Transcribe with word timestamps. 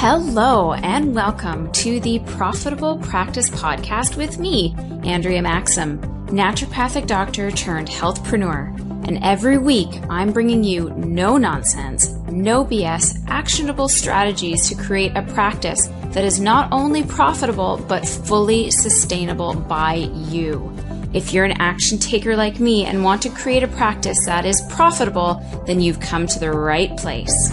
Hello, 0.00 0.74
and 0.74 1.12
welcome 1.12 1.72
to 1.72 1.98
the 1.98 2.20
Profitable 2.20 2.98
Practice 2.98 3.50
Podcast 3.50 4.16
with 4.16 4.38
me, 4.38 4.72
Andrea 5.02 5.42
Maxim, 5.42 5.98
naturopathic 6.28 7.08
doctor 7.08 7.50
turned 7.50 7.88
healthpreneur. 7.88 8.78
And 9.08 9.18
every 9.24 9.58
week, 9.58 9.88
I'm 10.08 10.32
bringing 10.32 10.62
you 10.62 10.90
no 10.90 11.36
nonsense, 11.36 12.10
no 12.30 12.64
BS, 12.64 13.24
actionable 13.26 13.88
strategies 13.88 14.68
to 14.68 14.76
create 14.76 15.16
a 15.16 15.22
practice 15.22 15.88
that 16.12 16.24
is 16.24 16.38
not 16.38 16.70
only 16.70 17.02
profitable, 17.02 17.84
but 17.88 18.06
fully 18.06 18.70
sustainable 18.70 19.54
by 19.54 19.94
you. 20.28 20.72
If 21.12 21.32
you're 21.32 21.44
an 21.44 21.60
action 21.60 21.98
taker 21.98 22.36
like 22.36 22.60
me 22.60 22.84
and 22.84 23.02
want 23.02 23.20
to 23.22 23.30
create 23.30 23.64
a 23.64 23.68
practice 23.68 24.26
that 24.26 24.46
is 24.46 24.62
profitable, 24.70 25.42
then 25.66 25.80
you've 25.80 25.98
come 25.98 26.28
to 26.28 26.38
the 26.38 26.52
right 26.52 26.96
place. 26.96 27.50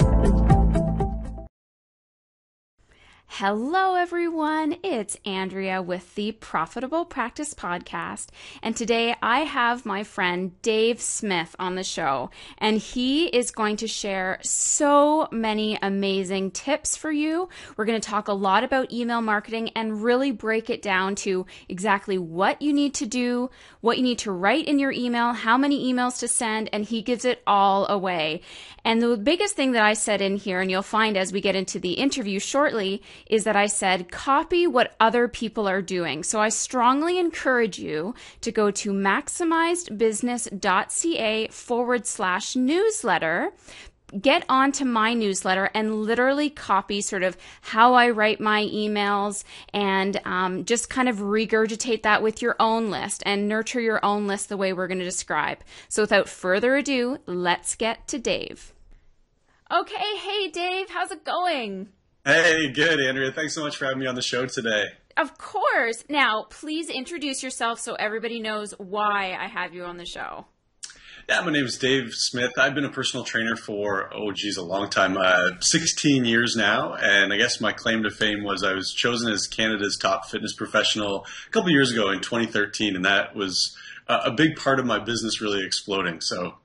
Hello, 3.40 3.96
everyone. 3.96 4.78
It's 4.82 5.18
Andrea 5.26 5.82
with 5.82 6.16
the 6.16 6.32
Profitable 6.32 7.04
Practice 7.04 7.54
Podcast. 7.54 8.28
And 8.64 8.78
today 8.78 9.14
I 9.22 9.42
have 9.42 9.86
my 9.86 10.06
friend 10.06 10.54
Dave 10.62 11.02
Smith 11.02 11.54
on 11.60 11.76
the 11.76 11.84
show. 11.84 12.30
And 12.60 12.78
he 12.78 13.26
is 13.26 13.52
going 13.52 13.76
to 13.76 13.90
share 13.90 14.40
so 14.42 15.28
many 15.34 15.78
amazing 15.82 16.52
tips 16.52 16.96
for 16.96 17.12
you. 17.12 17.50
We're 17.76 17.84
going 17.84 18.00
to 18.00 18.10
talk 18.10 18.30
a 18.30 18.34
lot 18.34 18.64
about 18.64 18.94
email 18.94 19.20
marketing 19.20 19.70
and 19.76 20.02
really 20.02 20.32
break 20.32 20.70
it 20.70 20.82
down 20.82 21.16
to 21.16 21.46
exactly 21.68 22.18
what 22.18 22.62
you 22.62 22.72
need 22.72 22.94
to 22.94 23.06
do, 23.06 23.50
what 23.82 23.98
you 23.98 24.04
need 24.06 24.20
to 24.20 24.32
write 24.32 24.66
in 24.66 24.80
your 24.80 24.94
email, 24.94 25.34
how 25.34 25.58
many 25.58 25.94
emails 25.94 26.20
to 26.20 26.30
send, 26.30 26.70
and 26.72 26.86
he 26.86 27.02
gives 27.02 27.26
it 27.26 27.44
all 27.46 27.86
away. 27.90 28.44
And 28.86 29.02
the 29.02 29.18
biggest 29.18 29.56
thing 29.56 29.72
that 29.72 29.84
I 29.84 29.94
said 29.94 30.22
in 30.22 30.38
here, 30.38 30.62
and 30.62 30.70
you'll 30.70 30.84
find 30.84 31.18
as 31.18 31.34
we 31.34 31.42
get 31.42 31.56
into 31.56 31.80
the 31.80 31.94
interview 31.94 32.38
shortly, 32.40 33.02
is 33.28 33.46
that 33.46 33.56
I 33.56 33.66
said 33.66 34.12
copy 34.12 34.68
what 34.68 34.96
other 35.00 35.28
people 35.28 35.68
are 35.68 35.82
doing. 35.82 36.22
So 36.22 36.40
I 36.40 36.50
strongly 36.50 37.18
encourage 37.18 37.80
you 37.80 38.14
to 38.42 38.52
go 38.52 38.70
to 38.70 38.92
maximizedbusiness.ca 38.92 41.48
forward 41.48 42.06
slash 42.06 42.56
newsletter 42.56 43.54
get 44.22 44.46
onto 44.48 44.86
my 44.86 45.16
newsletter 45.16 45.72
and 45.74 46.04
literally 46.04 46.50
copy 46.50 47.02
sort 47.02 47.24
of 47.24 47.36
how 47.62 47.96
I 47.96 48.12
write 48.12 48.40
my 48.40 48.66
emails 48.66 49.44
and 49.74 50.22
um, 50.26 50.64
just 50.64 50.92
kind 50.92 51.10
of 51.10 51.18
regurgitate 51.18 52.04
that 52.04 52.22
with 52.22 52.40
your 52.40 52.56
own 52.60 52.92
list 52.92 53.24
and 53.26 53.50
nurture 53.50 53.82
your 53.82 54.06
own 54.06 54.28
list 54.28 54.48
the 54.48 54.58
way 54.58 54.74
we're 54.74 54.88
going 54.88 55.00
to 55.00 55.06
describe. 55.06 55.58
So 55.90 56.04
without 56.04 56.30
further 56.30 56.76
ado, 56.76 57.18
let's 57.26 57.76
get 57.76 58.08
to 58.10 58.20
Dave. 58.20 58.75
Okay, 59.72 60.18
hey 60.20 60.50
Dave, 60.50 60.90
how's 60.92 61.10
it 61.10 61.26
going? 61.26 61.90
Hey, 62.24 62.70
good, 62.72 63.00
Andrea. 63.00 63.32
Thanks 63.32 63.56
so 63.56 63.64
much 63.64 63.78
for 63.78 63.86
having 63.86 64.00
me 64.00 64.06
on 64.06 64.14
the 64.14 64.22
show 64.22 64.46
today. 64.46 64.86
Of 65.18 65.40
course. 65.40 66.04
Now, 66.08 66.46
please 66.52 66.88
introduce 66.90 67.42
yourself 67.42 67.80
so 67.80 67.96
everybody 67.96 68.40
knows 68.40 68.76
why 68.78 69.36
I 69.40 69.48
have 69.48 69.74
you 69.74 69.84
on 69.84 69.98
the 69.98 70.06
show. 70.06 70.46
Yeah, 71.28 71.42
my 71.42 71.52
name 71.52 71.66
is 71.66 71.80
Dave 71.80 72.14
Smith. 72.14 72.52
I've 72.60 72.76
been 72.76 72.86
a 72.86 72.92
personal 72.92 73.26
trainer 73.26 73.56
for, 73.56 74.12
oh, 74.14 74.32
geez, 74.32 74.58
a 74.58 74.64
long 74.64 74.88
time, 74.92 75.18
uh, 75.18 75.60
16 75.60 76.26
years 76.26 76.56
now. 76.56 76.94
And 76.94 77.34
I 77.34 77.38
guess 77.38 77.60
my 77.60 77.72
claim 77.72 78.04
to 78.04 78.12
fame 78.12 78.44
was 78.44 78.64
I 78.64 78.74
was 78.74 78.94
chosen 78.94 79.32
as 79.32 79.48
Canada's 79.48 79.98
top 79.98 80.26
fitness 80.28 80.54
professional 80.54 81.26
a 81.48 81.50
couple 81.50 81.72
years 81.72 81.92
ago 81.92 82.12
in 82.12 82.20
2013. 82.20 82.96
And 82.96 83.06
that 83.06 83.36
was 83.36 83.76
a 84.08 84.32
big 84.32 84.56
part 84.56 84.80
of 84.80 84.86
my 84.86 85.00
business 85.00 85.42
really 85.42 85.66
exploding. 85.66 86.22
So, 86.22 86.56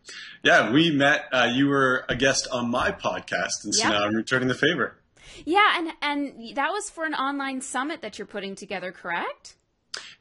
yeah, 0.42 0.72
we 0.72 0.90
met. 0.90 1.26
Uh, 1.32 1.48
you 1.52 1.68
were 1.68 2.04
a 2.08 2.16
guest 2.16 2.48
on 2.50 2.70
my 2.70 2.92
podcast. 2.92 3.64
And 3.64 3.74
so 3.74 3.88
now 3.88 4.04
I'm 4.04 4.14
returning 4.14 4.48
the 4.48 4.54
favor. 4.54 4.96
Yeah, 5.44 5.74
and 5.76 5.92
and 6.02 6.56
that 6.56 6.70
was 6.70 6.90
for 6.90 7.04
an 7.04 7.14
online 7.14 7.60
summit 7.60 8.02
that 8.02 8.18
you're 8.18 8.26
putting 8.26 8.54
together, 8.54 8.92
correct? 8.92 9.56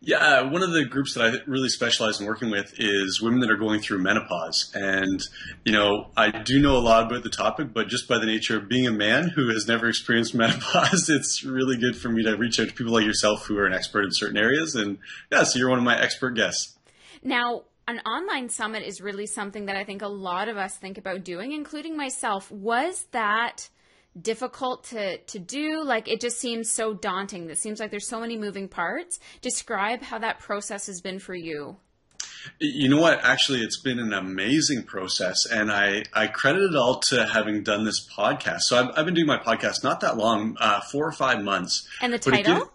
Yeah, 0.01 0.17
uh, 0.17 0.49
one 0.49 0.63
of 0.63 0.71
the 0.71 0.85
groups 0.85 1.13
that 1.13 1.25
I 1.25 1.37
really 1.45 1.69
specialize 1.69 2.19
in 2.19 2.25
working 2.25 2.49
with 2.49 2.73
is 2.77 3.21
women 3.21 3.41
that 3.41 3.51
are 3.51 3.57
going 3.57 3.81
through 3.81 3.99
menopause. 3.99 4.71
And, 4.73 5.21
you 5.65 5.73
know, 5.73 6.09
I 6.15 6.31
do 6.31 6.59
know 6.59 6.77
a 6.77 6.79
lot 6.79 7.05
about 7.05 7.23
the 7.23 7.29
topic, 7.29 7.73
but 7.73 7.87
just 7.87 8.07
by 8.07 8.17
the 8.17 8.25
nature 8.25 8.57
of 8.57 8.69
being 8.69 8.87
a 8.87 8.91
man 8.91 9.27
who 9.27 9.49
has 9.49 9.67
never 9.67 9.87
experienced 9.87 10.33
menopause, 10.35 11.09
it's 11.09 11.43
really 11.43 11.77
good 11.77 11.97
for 11.97 12.09
me 12.09 12.23
to 12.23 12.35
reach 12.37 12.59
out 12.59 12.69
to 12.69 12.73
people 12.73 12.93
like 12.93 13.05
yourself 13.05 13.45
who 13.45 13.57
are 13.57 13.67
an 13.67 13.73
expert 13.73 14.05
in 14.05 14.11
certain 14.11 14.37
areas. 14.37 14.73
And 14.73 14.99
yeah, 15.31 15.43
so 15.43 15.59
you're 15.59 15.69
one 15.69 15.79
of 15.79 15.85
my 15.85 15.99
expert 15.99 16.31
guests. 16.31 16.77
Now, 17.21 17.63
an 17.89 17.99
online 18.05 18.49
summit 18.49 18.83
is 18.83 19.01
really 19.01 19.25
something 19.25 19.65
that 19.65 19.75
I 19.75 19.83
think 19.83 20.03
a 20.03 20.07
lot 20.07 20.47
of 20.47 20.57
us 20.57 20.77
think 20.77 20.97
about 20.97 21.23
doing, 21.23 21.51
including 21.51 21.97
myself. 21.97 22.51
Was 22.51 23.07
that 23.11 23.69
difficult 24.19 24.83
to 24.85 25.17
to 25.17 25.39
do? 25.39 25.83
Like 25.83 26.07
it 26.07 26.21
just 26.21 26.39
seems 26.39 26.69
so 26.69 26.93
daunting. 26.93 27.49
It 27.49 27.57
seems 27.57 27.79
like 27.79 27.89
there's 27.89 28.07
so 28.07 28.19
many 28.19 28.37
moving 28.37 28.67
parts. 28.67 29.19
Describe 29.41 30.03
how 30.03 30.19
that 30.19 30.39
process 30.39 30.85
has 30.87 31.01
been 31.01 31.19
for 31.19 31.33
you. 31.35 31.77
You 32.59 32.89
know 32.89 33.01
what? 33.01 33.23
Actually 33.23 33.61
it's 33.61 33.81
been 33.81 33.99
an 33.99 34.13
amazing 34.13 34.83
process 34.83 35.45
and 35.45 35.71
i 35.71 36.03
i 36.13 36.27
credit 36.27 36.61
it 36.61 36.75
all 36.75 36.99
to 36.99 37.25
having 37.25 37.63
done 37.63 37.85
this 37.85 38.07
podcast. 38.07 38.61
So 38.61 38.79
i've, 38.79 38.91
I've 38.95 39.05
been 39.05 39.15
doing 39.15 39.27
my 39.27 39.39
podcast 39.39 39.83
not 39.83 40.01
that 40.01 40.15
long 40.17 40.57
uh, 40.59 40.81
four 40.91 41.07
or 41.07 41.11
five 41.11 41.43
months. 41.43 41.87
And 42.01 42.13
the 42.13 42.19
title 42.19 42.63
it, 42.63 42.69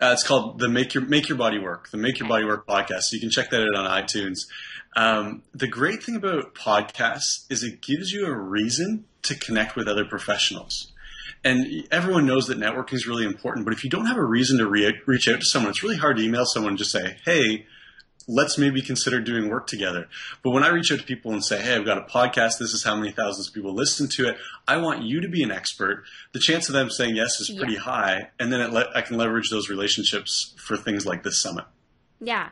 uh, 0.00 0.10
it's 0.12 0.26
called 0.26 0.58
the 0.58 0.68
make 0.68 0.94
your 0.94 1.04
make 1.04 1.28
your 1.28 1.38
body 1.38 1.58
work 1.58 1.90
the 1.90 1.96
make 1.96 2.18
your 2.18 2.28
body 2.28 2.44
work 2.44 2.66
podcast 2.66 3.02
so 3.02 3.14
you 3.14 3.20
can 3.20 3.30
check 3.30 3.50
that 3.50 3.62
out 3.62 3.74
on 3.74 4.02
itunes 4.02 4.46
um, 4.96 5.42
the 5.54 5.68
great 5.68 6.02
thing 6.02 6.16
about 6.16 6.54
podcasts 6.54 7.44
is 7.50 7.62
it 7.62 7.80
gives 7.80 8.10
you 8.10 8.26
a 8.26 8.34
reason 8.34 9.04
to 9.22 9.36
connect 9.36 9.76
with 9.76 9.86
other 9.86 10.04
professionals. 10.04 10.92
And 11.44 11.86
everyone 11.92 12.26
knows 12.26 12.48
that 12.48 12.58
networking 12.58 12.94
is 12.94 13.06
really 13.06 13.24
important, 13.24 13.64
but 13.64 13.72
if 13.72 13.84
you 13.84 13.90
don't 13.90 14.06
have 14.06 14.16
a 14.16 14.24
reason 14.24 14.58
to 14.58 14.66
re- 14.66 15.00
reach 15.06 15.28
out 15.28 15.38
to 15.38 15.46
someone, 15.46 15.70
it's 15.70 15.84
really 15.84 15.96
hard 15.96 16.16
to 16.16 16.24
email 16.24 16.44
someone 16.44 16.70
and 16.70 16.78
just 16.78 16.90
say, 16.90 17.18
hey, 17.24 17.66
let's 18.28 18.58
maybe 18.58 18.82
consider 18.82 19.20
doing 19.20 19.48
work 19.48 19.66
together. 19.66 20.06
But 20.44 20.50
when 20.50 20.62
I 20.62 20.68
reach 20.68 20.92
out 20.92 20.98
to 20.98 21.04
people 21.04 21.32
and 21.32 21.44
say, 21.44 21.60
hey, 21.60 21.74
I've 21.74 21.86
got 21.86 21.98
a 21.98 22.02
podcast, 22.02 22.58
this 22.58 22.74
is 22.74 22.84
how 22.84 22.94
many 22.94 23.10
thousands 23.10 23.48
of 23.48 23.54
people 23.54 23.74
listen 23.74 24.06
to 24.16 24.28
it, 24.28 24.36
I 24.68 24.76
want 24.76 25.02
you 25.02 25.22
to 25.22 25.28
be 25.28 25.42
an 25.42 25.50
expert, 25.50 26.04
the 26.32 26.38
chance 26.38 26.68
of 26.68 26.74
them 26.74 26.90
saying 26.90 27.16
yes 27.16 27.40
is 27.40 27.50
pretty 27.50 27.74
yeah. 27.74 27.80
high. 27.80 28.30
And 28.38 28.52
then 28.52 28.70
le- 28.70 28.90
I 28.94 29.00
can 29.00 29.16
leverage 29.16 29.50
those 29.50 29.70
relationships 29.70 30.54
for 30.58 30.76
things 30.76 31.06
like 31.06 31.22
this 31.22 31.40
summit. 31.40 31.64
Yeah. 32.20 32.50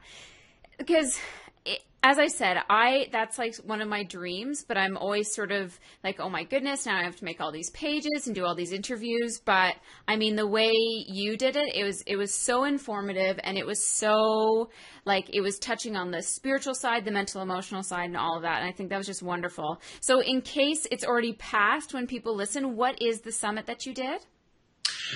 Because 0.78 1.18
as 2.06 2.20
I 2.20 2.28
said, 2.28 2.58
I 2.70 3.08
that's 3.10 3.36
like 3.36 3.56
one 3.64 3.80
of 3.80 3.88
my 3.88 4.04
dreams, 4.04 4.64
but 4.66 4.78
I'm 4.78 4.96
always 4.96 5.34
sort 5.34 5.50
of 5.50 5.76
like, 6.04 6.20
oh 6.20 6.30
my 6.30 6.44
goodness, 6.44 6.86
now 6.86 6.96
I 6.96 7.02
have 7.02 7.16
to 7.16 7.24
make 7.24 7.40
all 7.40 7.50
these 7.50 7.70
pages 7.70 8.26
and 8.26 8.34
do 8.34 8.44
all 8.44 8.54
these 8.54 8.70
interviews. 8.70 9.40
But 9.44 9.74
I 10.06 10.14
mean, 10.14 10.36
the 10.36 10.46
way 10.46 10.70
you 10.72 11.36
did 11.36 11.56
it, 11.56 11.74
it 11.74 11.82
was 11.82 12.02
it 12.02 12.14
was 12.14 12.32
so 12.32 12.62
informative 12.62 13.40
and 13.42 13.58
it 13.58 13.66
was 13.66 13.84
so 13.84 14.70
like 15.04 15.34
it 15.34 15.40
was 15.40 15.58
touching 15.58 15.96
on 15.96 16.12
the 16.12 16.22
spiritual 16.22 16.76
side, 16.76 17.04
the 17.04 17.10
mental 17.10 17.42
emotional 17.42 17.82
side, 17.82 18.06
and 18.06 18.16
all 18.16 18.36
of 18.36 18.42
that. 18.42 18.60
And 18.60 18.68
I 18.68 18.72
think 18.72 18.90
that 18.90 18.98
was 18.98 19.06
just 19.08 19.24
wonderful. 19.24 19.82
So, 20.00 20.20
in 20.20 20.42
case 20.42 20.86
it's 20.92 21.04
already 21.04 21.32
passed 21.32 21.92
when 21.92 22.06
people 22.06 22.36
listen, 22.36 22.76
what 22.76 23.02
is 23.02 23.22
the 23.22 23.32
summit 23.32 23.66
that 23.66 23.84
you 23.84 23.92
did? 23.92 24.20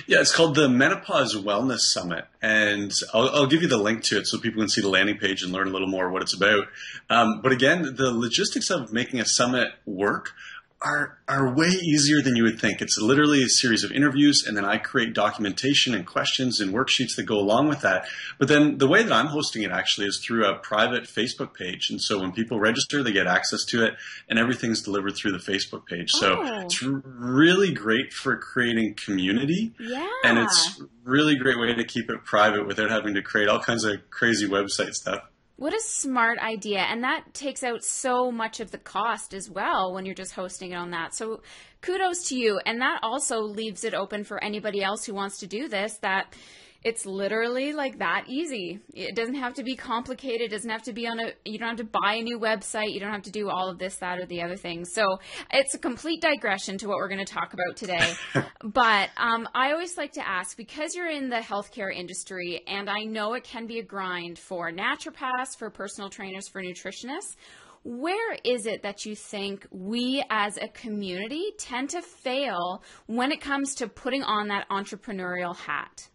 Yeah, 0.07 0.21
it's 0.21 0.33
called 0.33 0.55
the 0.55 0.69
Menopause 0.69 1.35
Wellness 1.35 1.79
Summit, 1.79 2.25
and 2.41 2.93
I'll, 3.13 3.29
I'll, 3.29 3.47
give 3.47 3.61
you 3.61 3.67
the 3.67 3.77
link 3.77 4.03
to 4.05 4.17
it 4.17 4.27
so 4.27 4.37
people 4.37 4.61
can 4.61 4.69
see 4.69 4.81
the 4.81 4.89
landing 4.89 5.17
page 5.17 5.43
and 5.43 5.51
learn 5.51 5.67
a 5.67 5.71
little 5.71 5.87
more 5.87 6.09
what 6.09 6.21
it's 6.21 6.33
about. 6.33 6.67
Um, 7.09 7.41
but 7.41 7.51
again, 7.51 7.95
the 7.95 8.11
logistics 8.11 8.69
of 8.69 8.93
making 8.93 9.19
a 9.19 9.25
summit 9.25 9.73
work 9.85 10.33
are 10.81 11.19
are 11.27 11.53
way 11.53 11.67
easier 11.67 12.21
than 12.21 12.35
you 12.35 12.43
would 12.43 12.59
think. 12.59 12.81
It's 12.81 12.97
literally 12.97 13.43
a 13.43 13.47
series 13.47 13.83
of 13.83 13.91
interviews, 13.91 14.43
and 14.45 14.57
then 14.57 14.65
I 14.65 14.77
create 14.77 15.13
documentation 15.13 15.93
and 15.93 16.05
questions 16.05 16.59
and 16.59 16.73
worksheets 16.73 17.15
that 17.15 17.23
go 17.23 17.37
along 17.37 17.67
with 17.67 17.81
that. 17.81 18.07
But 18.39 18.47
then 18.47 18.77
the 18.79 18.87
way 18.87 19.03
that 19.03 19.11
I'm 19.11 19.27
hosting 19.27 19.63
it 19.63 19.71
actually 19.71 20.07
is 20.07 20.21
through 20.25 20.45
a 20.45 20.55
private 20.55 21.03
Facebook 21.03 21.53
page, 21.53 21.89
and 21.89 22.01
so 22.01 22.19
when 22.19 22.31
people 22.31 22.59
register, 22.59 23.03
they 23.03 23.11
get 23.11 23.27
access 23.27 23.63
to 23.65 23.85
it, 23.85 23.93
and 24.27 24.39
everything's 24.39 24.81
delivered 24.81 25.15
through 25.15 25.31
the 25.33 25.37
Facebook 25.37 25.85
page. 25.85 26.11
So 26.11 26.41
oh. 26.41 26.61
it's 26.61 26.81
really 26.81 27.73
great 27.73 28.11
for 28.13 28.35
creating 28.37 28.95
community, 28.95 29.73
yeah. 29.79 30.09
and 30.23 30.39
it's 30.39 30.81
really 31.03 31.35
great 31.35 31.59
way 31.59 31.73
to 31.73 31.83
keep 31.83 32.09
it 32.09 32.25
private 32.25 32.67
without 32.67 32.89
having 32.89 33.13
to 33.13 33.21
create 33.21 33.47
all 33.47 33.59
kinds 33.59 33.83
of 33.83 34.09
crazy 34.09 34.47
website 34.47 34.93
stuff. 34.93 35.30
What 35.61 35.75
a 35.75 35.79
smart 35.79 36.39
idea. 36.39 36.79
And 36.79 37.03
that 37.03 37.35
takes 37.35 37.63
out 37.63 37.83
so 37.83 38.31
much 38.31 38.61
of 38.61 38.71
the 38.71 38.79
cost 38.79 39.35
as 39.35 39.47
well 39.47 39.93
when 39.93 40.07
you're 40.07 40.15
just 40.15 40.33
hosting 40.33 40.71
it 40.71 40.75
on 40.75 40.89
that. 40.89 41.13
So 41.13 41.43
kudos 41.81 42.29
to 42.29 42.35
you. 42.35 42.59
And 42.65 42.81
that 42.81 43.01
also 43.03 43.41
leaves 43.41 43.83
it 43.83 43.93
open 43.93 44.23
for 44.23 44.43
anybody 44.43 44.81
else 44.81 45.05
who 45.05 45.13
wants 45.13 45.37
to 45.37 45.45
do 45.45 45.67
this 45.67 45.99
that 45.99 46.33
it's 46.83 47.05
literally 47.05 47.73
like 47.73 47.99
that 47.99 48.25
easy. 48.27 48.79
It 48.93 49.15
doesn't 49.15 49.35
have 49.35 49.53
to 49.55 49.63
be 49.63 49.75
complicated. 49.75 50.41
It 50.41 50.49
doesn't 50.49 50.69
have 50.69 50.81
to 50.83 50.93
be 50.93 51.07
on 51.07 51.19
a, 51.19 51.31
you 51.45 51.59
don't 51.59 51.69
have 51.69 51.77
to 51.77 51.83
buy 51.83 52.15
a 52.15 52.23
new 52.23 52.39
website. 52.39 52.91
You 52.91 52.99
don't 52.99 53.11
have 53.11 53.21
to 53.23 53.31
do 53.31 53.49
all 53.49 53.69
of 53.69 53.77
this, 53.77 53.97
that, 53.97 54.19
or 54.19 54.25
the 54.25 54.41
other 54.41 54.55
thing. 54.55 54.85
So 54.85 55.19
it's 55.51 55.75
a 55.75 55.77
complete 55.77 56.21
digression 56.21 56.79
to 56.79 56.87
what 56.87 56.97
we're 56.97 57.09
going 57.09 57.23
to 57.23 57.33
talk 57.33 57.53
about 57.53 57.77
today. 57.77 58.13
but 58.63 59.09
um, 59.17 59.47
I 59.53 59.71
always 59.73 59.95
like 59.95 60.13
to 60.13 60.27
ask 60.27 60.57
because 60.57 60.95
you're 60.95 61.09
in 61.09 61.29
the 61.29 61.37
healthcare 61.37 61.93
industry, 61.95 62.63
and 62.67 62.89
I 62.89 63.03
know 63.03 63.35
it 63.35 63.43
can 63.43 63.67
be 63.67 63.79
a 63.79 63.83
grind 63.83 64.39
for 64.39 64.71
naturopaths, 64.71 65.57
for 65.57 65.69
personal 65.69 66.09
trainers, 66.09 66.47
for 66.47 66.63
nutritionists 66.63 67.35
Where 67.83 68.33
is 68.43 68.65
it 68.65 68.83
that 68.83 69.05
you 69.05 69.15
think 69.15 69.67
we 69.71 70.23
as 70.29 70.57
a 70.57 70.67
community 70.67 71.51
tend 71.59 71.91
to 71.91 72.01
fail 72.01 72.83
when 73.05 73.31
it 73.31 73.41
comes 73.41 73.75
to 73.75 73.87
putting 73.87 74.23
on 74.23 74.47
that 74.47 74.67
entrepreneurial 74.69 75.55
hat? 75.55 76.07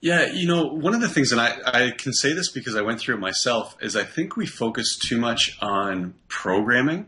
Yeah, 0.00 0.26
you 0.32 0.46
know, 0.46 0.66
one 0.66 0.94
of 0.94 1.00
the 1.00 1.08
things, 1.08 1.32
and 1.32 1.40
I, 1.40 1.56
I 1.66 1.90
can 1.90 2.12
say 2.12 2.32
this 2.32 2.50
because 2.50 2.76
I 2.76 2.82
went 2.82 3.00
through 3.00 3.16
it 3.16 3.20
myself, 3.20 3.76
is 3.80 3.96
I 3.96 4.04
think 4.04 4.36
we 4.36 4.46
focus 4.46 4.96
too 4.96 5.18
much 5.18 5.58
on 5.60 6.14
programming. 6.28 7.06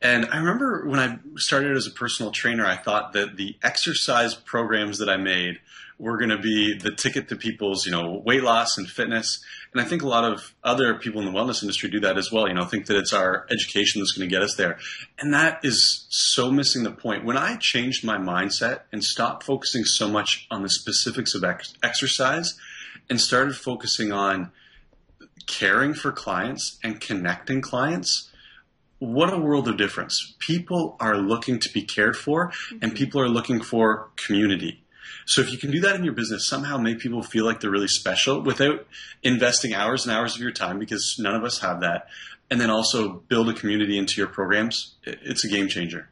And 0.00 0.26
I 0.26 0.36
remember 0.36 0.86
when 0.86 1.00
I 1.00 1.18
started 1.36 1.76
as 1.76 1.88
a 1.88 1.90
personal 1.90 2.30
trainer, 2.30 2.64
I 2.64 2.76
thought 2.76 3.12
that 3.14 3.36
the 3.36 3.56
exercise 3.62 4.34
programs 4.34 4.98
that 4.98 5.08
I 5.08 5.16
made 5.16 5.58
were 5.98 6.16
going 6.16 6.30
to 6.30 6.38
be 6.38 6.78
the 6.78 6.92
ticket 6.92 7.28
to 7.28 7.36
people's, 7.36 7.84
you 7.84 7.90
know, 7.92 8.22
weight 8.24 8.42
loss 8.42 8.78
and 8.78 8.88
fitness. 8.88 9.42
And 9.72 9.80
I 9.80 9.84
think 9.84 10.02
a 10.02 10.08
lot 10.08 10.24
of 10.24 10.54
other 10.62 10.94
people 10.94 11.20
in 11.20 11.26
the 11.26 11.36
wellness 11.36 11.62
industry 11.62 11.90
do 11.90 12.00
that 12.00 12.16
as 12.16 12.30
well. 12.30 12.46
You 12.46 12.54
know, 12.54 12.64
think 12.64 12.86
that 12.86 12.96
it's 12.96 13.12
our 13.12 13.46
education 13.50 14.00
that's 14.00 14.12
going 14.12 14.28
to 14.28 14.34
get 14.34 14.42
us 14.42 14.54
there. 14.54 14.78
And 15.18 15.34
that 15.34 15.60
is 15.64 16.06
so 16.08 16.50
missing 16.50 16.84
the 16.84 16.92
point. 16.92 17.24
When 17.24 17.36
I 17.36 17.56
changed 17.56 18.04
my 18.04 18.16
mindset 18.16 18.82
and 18.92 19.02
stopped 19.02 19.42
focusing 19.42 19.84
so 19.84 20.08
much 20.08 20.46
on 20.50 20.62
the 20.62 20.70
specifics 20.70 21.34
of 21.34 21.42
ex- 21.42 21.74
exercise 21.82 22.56
and 23.10 23.20
started 23.20 23.56
focusing 23.56 24.12
on 24.12 24.52
caring 25.46 25.94
for 25.94 26.12
clients 26.12 26.78
and 26.84 27.00
connecting 27.00 27.60
clients, 27.60 28.30
what 29.00 29.32
a 29.32 29.38
world 29.38 29.68
of 29.68 29.76
difference. 29.76 30.34
People 30.38 30.96
are 31.00 31.16
looking 31.16 31.58
to 31.58 31.72
be 31.72 31.82
cared 31.82 32.16
for 32.16 32.52
and 32.70 32.80
mm-hmm. 32.80 32.94
people 32.94 33.20
are 33.20 33.28
looking 33.28 33.60
for 33.60 34.10
community. 34.16 34.84
So 35.28 35.42
if 35.42 35.52
you 35.52 35.58
can 35.58 35.70
do 35.70 35.80
that 35.80 35.94
in 35.94 36.04
your 36.04 36.14
business, 36.14 36.48
somehow 36.48 36.78
make 36.78 37.00
people 37.00 37.22
feel 37.22 37.44
like 37.44 37.60
they're 37.60 37.70
really 37.70 37.86
special 37.86 38.40
without 38.40 38.86
investing 39.22 39.74
hours 39.74 40.06
and 40.06 40.16
hours 40.16 40.34
of 40.34 40.40
your 40.40 40.52
time, 40.52 40.78
because 40.78 41.16
none 41.18 41.34
of 41.34 41.44
us 41.44 41.58
have 41.58 41.82
that, 41.82 42.08
and 42.50 42.58
then 42.58 42.70
also 42.70 43.22
build 43.28 43.50
a 43.50 43.52
community 43.52 43.98
into 43.98 44.18
your 44.22 44.28
programs, 44.28 44.96
it's 45.02 45.44
a 45.44 45.48
game 45.48 45.68
changer. 45.68 46.08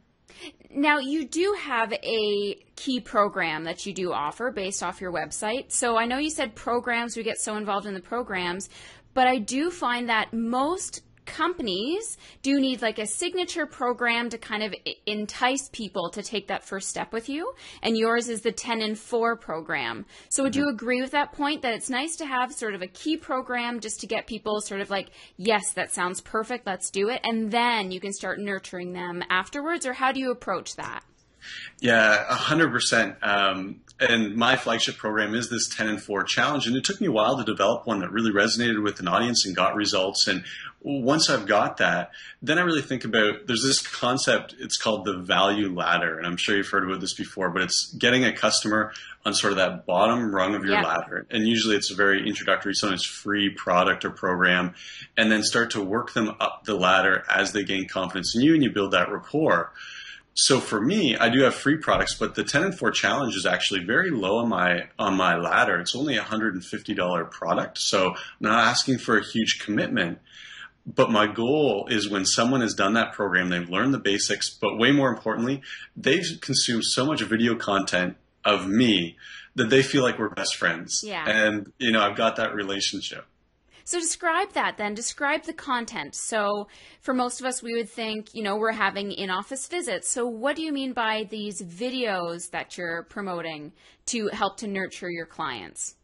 Now, 0.70 0.98
you 0.98 1.26
do 1.26 1.56
have 1.58 1.94
a 1.94 2.54
key 2.76 3.00
program 3.00 3.64
that 3.64 3.86
you 3.86 3.94
do 3.94 4.12
offer 4.12 4.50
based 4.50 4.82
off 4.82 5.00
your 5.00 5.12
website. 5.12 5.72
So 5.72 5.96
I 5.96 6.04
know 6.04 6.18
you 6.18 6.28
said 6.28 6.54
programs, 6.54 7.16
we 7.16 7.22
get 7.22 7.38
so 7.38 7.56
involved 7.56 7.86
in 7.86 7.94
the 7.94 8.00
programs, 8.00 8.68
but 9.14 9.26
I 9.26 9.38
do 9.38 9.70
find 9.70 10.10
that 10.10 10.34
most 10.34 11.00
companies 11.26 12.16
do 12.42 12.60
need 12.60 12.82
like 12.82 12.98
a 12.98 13.06
signature 13.06 13.66
program 13.66 14.30
to 14.30 14.38
kind 14.38 14.62
of 14.62 14.74
entice 15.04 15.68
people 15.72 16.10
to 16.10 16.22
take 16.22 16.48
that 16.48 16.64
first 16.64 16.88
step 16.88 17.12
with 17.12 17.28
you. 17.28 17.52
And 17.82 17.96
yours 17.96 18.28
is 18.28 18.42
the 18.42 18.52
10 18.52 18.80
and 18.80 18.98
4 18.98 19.36
program. 19.36 20.06
So 20.28 20.42
would 20.42 20.52
mm-hmm. 20.52 20.62
you 20.62 20.68
agree 20.70 21.02
with 21.02 21.10
that 21.10 21.32
point 21.32 21.62
that 21.62 21.74
it's 21.74 21.90
nice 21.90 22.16
to 22.16 22.26
have 22.26 22.52
sort 22.52 22.74
of 22.74 22.82
a 22.82 22.86
key 22.86 23.16
program 23.16 23.80
just 23.80 24.00
to 24.00 24.06
get 24.06 24.26
people 24.26 24.60
sort 24.60 24.80
of 24.80 24.90
like, 24.90 25.10
yes, 25.36 25.72
that 25.74 25.92
sounds 25.92 26.20
perfect, 26.20 26.66
let's 26.66 26.90
do 26.90 27.08
it. 27.08 27.20
And 27.24 27.50
then 27.50 27.90
you 27.90 28.00
can 28.00 28.12
start 28.12 28.38
nurturing 28.38 28.92
them 28.92 29.22
afterwards? 29.28 29.86
Or 29.86 29.92
how 29.92 30.12
do 30.12 30.20
you 30.20 30.30
approach 30.30 30.76
that? 30.76 31.02
Yeah, 31.80 32.24
a 32.28 32.34
hundred 32.34 32.72
percent. 32.72 33.16
Um, 33.22 33.80
and 33.98 34.36
my 34.36 34.56
flagship 34.56 34.96
program 34.96 35.34
is 35.34 35.48
this 35.48 35.68
10 35.74 35.88
and 35.88 36.02
4 36.02 36.24
challenge. 36.24 36.66
And 36.66 36.76
it 36.76 36.84
took 36.84 37.00
me 37.00 37.06
a 37.06 37.12
while 37.12 37.38
to 37.38 37.44
develop 37.44 37.86
one 37.86 38.00
that 38.00 38.12
really 38.12 38.30
resonated 38.30 38.82
with 38.82 39.00
an 39.00 39.08
audience 39.08 39.46
and 39.46 39.56
got 39.56 39.74
results. 39.74 40.26
And 40.26 40.44
once 40.86 41.28
I've 41.28 41.46
got 41.46 41.78
that, 41.78 42.12
then 42.40 42.60
I 42.60 42.62
really 42.62 42.80
think 42.80 43.04
about 43.04 43.48
there's 43.48 43.64
this 43.64 43.84
concept, 43.84 44.54
it's 44.60 44.76
called 44.76 45.04
the 45.04 45.18
value 45.18 45.74
ladder. 45.74 46.16
And 46.16 46.24
I'm 46.24 46.36
sure 46.36 46.56
you've 46.56 46.68
heard 46.68 46.84
about 46.84 47.00
this 47.00 47.12
before, 47.12 47.50
but 47.50 47.62
it's 47.62 47.92
getting 47.94 48.24
a 48.24 48.32
customer 48.32 48.92
on 49.24 49.34
sort 49.34 49.52
of 49.52 49.56
that 49.56 49.84
bottom 49.84 50.32
rung 50.32 50.54
of 50.54 50.64
your 50.64 50.74
yeah. 50.74 50.82
ladder. 50.82 51.26
And 51.28 51.48
usually 51.48 51.74
it's 51.74 51.90
a 51.90 51.96
very 51.96 52.28
introductory, 52.28 52.72
sometimes 52.72 53.04
free 53.04 53.50
product 53.50 54.04
or 54.04 54.10
program, 54.10 54.74
and 55.16 55.30
then 55.30 55.42
start 55.42 55.72
to 55.72 55.82
work 55.82 56.12
them 56.12 56.36
up 56.38 56.62
the 56.66 56.76
ladder 56.76 57.24
as 57.28 57.50
they 57.50 57.64
gain 57.64 57.88
confidence 57.88 58.36
in 58.36 58.42
you 58.42 58.54
and 58.54 58.62
you 58.62 58.70
build 58.70 58.92
that 58.92 59.10
rapport. 59.10 59.72
So 60.34 60.60
for 60.60 60.80
me, 60.80 61.16
I 61.16 61.30
do 61.30 61.42
have 61.42 61.54
free 61.56 61.78
products, 61.78 62.14
but 62.14 62.36
the 62.36 62.44
10 62.44 62.62
and 62.62 62.78
4 62.78 62.92
challenge 62.92 63.34
is 63.34 63.44
actually 63.44 63.82
very 63.84 64.10
low 64.10 64.36
on 64.36 64.48
my 64.50 64.86
on 65.00 65.16
my 65.16 65.34
ladder. 65.34 65.80
It's 65.80 65.96
only 65.96 66.16
a 66.16 66.22
$150 66.22 67.30
product. 67.32 67.78
So 67.78 68.10
I'm 68.10 68.16
not 68.38 68.68
asking 68.68 68.98
for 68.98 69.18
a 69.18 69.24
huge 69.24 69.58
commitment. 69.58 70.20
But 70.86 71.10
my 71.10 71.26
goal 71.26 71.88
is 71.90 72.08
when 72.08 72.24
someone 72.24 72.60
has 72.60 72.72
done 72.72 72.94
that 72.94 73.12
program, 73.12 73.48
they've 73.48 73.68
learned 73.68 73.92
the 73.92 73.98
basics, 73.98 74.48
but 74.50 74.78
way 74.78 74.92
more 74.92 75.08
importantly, 75.08 75.60
they've 75.96 76.38
consumed 76.40 76.84
so 76.84 77.04
much 77.04 77.20
video 77.22 77.56
content 77.56 78.16
of 78.44 78.68
me 78.68 79.16
that 79.56 79.68
they 79.68 79.82
feel 79.82 80.02
like 80.02 80.18
we're 80.18 80.28
best 80.28 80.54
friends. 80.54 81.02
Yeah. 81.04 81.28
And, 81.28 81.72
you 81.78 81.90
know, 81.90 82.00
I've 82.00 82.16
got 82.16 82.36
that 82.36 82.54
relationship. 82.54 83.26
So 83.82 83.98
describe 84.00 84.52
that 84.52 84.78
then. 84.78 84.94
Describe 84.94 85.44
the 85.44 85.52
content. 85.52 86.14
So 86.14 86.68
for 87.00 87.14
most 87.14 87.40
of 87.40 87.46
us, 87.46 87.62
we 87.62 87.74
would 87.74 87.88
think, 87.88 88.28
you 88.32 88.42
know, 88.42 88.56
we're 88.56 88.72
having 88.72 89.12
in 89.12 89.30
office 89.30 89.66
visits. 89.66 90.08
So 90.10 90.26
what 90.26 90.56
do 90.56 90.62
you 90.62 90.72
mean 90.72 90.92
by 90.92 91.26
these 91.30 91.62
videos 91.62 92.50
that 92.50 92.76
you're 92.76 93.04
promoting 93.04 93.72
to 94.06 94.28
help 94.32 94.56
to 94.58 94.66
nurture 94.66 95.10
your 95.10 95.26
clients? 95.26 95.94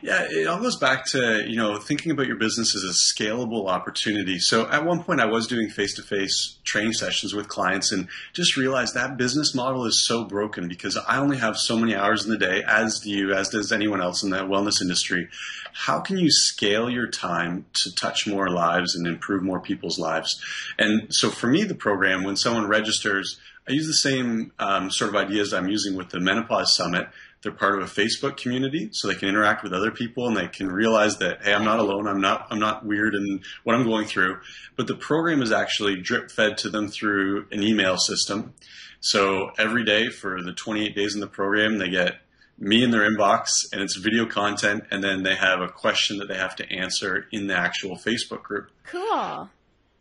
Yeah, 0.00 0.26
it 0.30 0.46
all 0.46 0.60
goes 0.60 0.76
back 0.76 1.06
to, 1.06 1.44
you 1.48 1.56
know, 1.56 1.76
thinking 1.78 2.12
about 2.12 2.28
your 2.28 2.36
business 2.36 2.76
as 2.76 2.84
a 2.84 2.92
scalable 2.92 3.68
opportunity. 3.68 4.38
So 4.38 4.68
at 4.68 4.84
one 4.84 5.02
point 5.02 5.20
I 5.20 5.26
was 5.26 5.48
doing 5.48 5.68
face-to-face 5.70 6.58
training 6.62 6.92
sessions 6.92 7.34
with 7.34 7.48
clients 7.48 7.90
and 7.90 8.06
just 8.32 8.56
realized 8.56 8.94
that 8.94 9.16
business 9.16 9.54
model 9.54 9.84
is 9.86 10.06
so 10.06 10.24
broken 10.24 10.68
because 10.68 10.96
I 10.96 11.18
only 11.18 11.38
have 11.38 11.56
so 11.56 11.76
many 11.76 11.96
hours 11.96 12.24
in 12.24 12.30
the 12.30 12.38
day, 12.38 12.62
as 12.66 13.00
do 13.00 13.10
you, 13.10 13.32
as 13.32 13.48
does 13.48 13.72
anyone 13.72 14.00
else 14.00 14.22
in 14.22 14.30
the 14.30 14.38
wellness 14.38 14.80
industry. 14.80 15.28
How 15.72 16.00
can 16.00 16.16
you 16.16 16.30
scale 16.30 16.88
your 16.88 17.08
time 17.08 17.66
to 17.74 17.94
touch 17.94 18.26
more 18.26 18.48
lives 18.48 18.94
and 18.94 19.06
improve 19.06 19.42
more 19.42 19.60
people's 19.60 19.98
lives? 19.98 20.40
And 20.78 21.12
so 21.12 21.28
for 21.28 21.48
me, 21.48 21.64
the 21.64 21.74
program, 21.74 22.22
when 22.22 22.36
someone 22.36 22.68
registers, 22.68 23.38
I 23.68 23.72
use 23.72 23.86
the 23.86 23.94
same 23.94 24.52
um, 24.58 24.90
sort 24.90 25.10
of 25.10 25.16
ideas 25.16 25.52
I'm 25.52 25.68
using 25.68 25.96
with 25.96 26.08
the 26.08 26.20
Menopause 26.20 26.74
Summit 26.74 27.08
they're 27.42 27.52
part 27.52 27.80
of 27.80 27.82
a 27.82 28.00
Facebook 28.00 28.36
community, 28.36 28.88
so 28.92 29.08
they 29.08 29.14
can 29.14 29.28
interact 29.28 29.62
with 29.62 29.72
other 29.72 29.90
people 29.90 30.26
and 30.26 30.36
they 30.36 30.48
can 30.48 30.70
realize 30.70 31.18
that 31.18 31.42
hey, 31.42 31.54
I'm 31.54 31.64
not 31.64 31.78
alone. 31.78 32.08
I'm 32.08 32.20
not 32.20 32.46
I'm 32.50 32.58
not 32.58 32.84
weird 32.84 33.14
in 33.14 33.40
what 33.64 33.76
I'm 33.76 33.84
going 33.84 34.06
through. 34.06 34.40
But 34.76 34.86
the 34.86 34.96
program 34.96 35.42
is 35.42 35.52
actually 35.52 36.00
drip 36.00 36.30
fed 36.30 36.58
to 36.58 36.70
them 36.70 36.88
through 36.88 37.46
an 37.50 37.62
email 37.62 37.96
system. 37.96 38.54
So 39.00 39.52
every 39.58 39.84
day 39.84 40.08
for 40.08 40.42
the 40.42 40.52
28 40.52 40.94
days 40.94 41.14
in 41.14 41.20
the 41.20 41.28
program, 41.28 41.78
they 41.78 41.88
get 41.88 42.20
me 42.58 42.82
in 42.82 42.90
their 42.90 43.08
inbox 43.08 43.72
and 43.72 43.80
it's 43.80 43.96
video 43.96 44.26
content 44.26 44.84
and 44.90 45.02
then 45.02 45.22
they 45.22 45.36
have 45.36 45.60
a 45.60 45.68
question 45.68 46.18
that 46.18 46.26
they 46.26 46.36
have 46.36 46.56
to 46.56 46.68
answer 46.72 47.26
in 47.30 47.46
the 47.46 47.56
actual 47.56 47.96
Facebook 47.96 48.42
group. 48.42 48.70
Cool. 48.84 49.48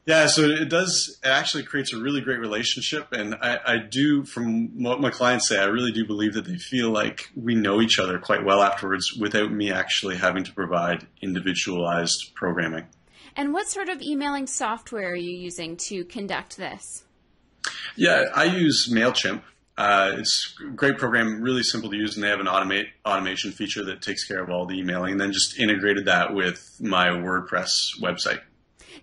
Yeah, 0.07 0.27
so 0.27 0.43
it 0.43 0.69
does. 0.69 1.19
It 1.21 1.27
actually 1.27 1.63
creates 1.63 1.91
a 1.91 1.97
really 1.99 2.21
great 2.21 2.39
relationship, 2.39 3.11
and 3.11 3.35
I, 3.35 3.59
I, 3.65 3.77
do, 3.77 4.23
from 4.23 4.81
what 4.81 5.01
my 5.01 5.09
clients 5.09 5.49
say, 5.49 5.59
I 5.59 5.65
really 5.65 5.91
do 5.91 6.07
believe 6.07 6.33
that 6.35 6.45
they 6.45 6.55
feel 6.55 6.91
like 6.91 7.29
we 7.35 7.55
know 7.55 7.81
each 7.81 7.99
other 7.99 8.17
quite 8.17 8.45
well 8.45 8.63
afterwards, 8.63 9.13
without 9.19 9.51
me 9.51 9.69
actually 9.69 10.15
having 10.15 10.45
to 10.45 10.53
provide 10.53 11.05
individualized 11.21 12.31
programming. 12.35 12.85
And 13.35 13.53
what 13.53 13.67
sort 13.67 13.89
of 13.89 14.01
emailing 14.01 14.47
software 14.47 15.11
are 15.11 15.15
you 15.15 15.37
using 15.37 15.75
to 15.87 16.05
conduct 16.05 16.55
this? 16.55 17.03
Yeah, 17.97 18.27
I 18.33 18.45
use 18.45 18.89
Mailchimp. 18.89 19.41
Uh, 19.77 20.13
it's 20.19 20.55
a 20.65 20.69
great 20.69 20.97
program, 20.97 21.41
really 21.41 21.63
simple 21.63 21.89
to 21.89 21.97
use, 21.97 22.15
and 22.15 22.23
they 22.23 22.29
have 22.29 22.39
an 22.39 22.47
automate 22.47 22.85
automation 23.05 23.51
feature 23.51 23.83
that 23.83 24.01
takes 24.01 24.25
care 24.25 24.41
of 24.41 24.49
all 24.49 24.65
the 24.65 24.79
emailing, 24.79 25.11
and 25.11 25.19
then 25.19 25.33
just 25.33 25.59
integrated 25.59 26.05
that 26.05 26.33
with 26.33 26.77
my 26.79 27.09
WordPress 27.09 27.99
website. 28.01 28.39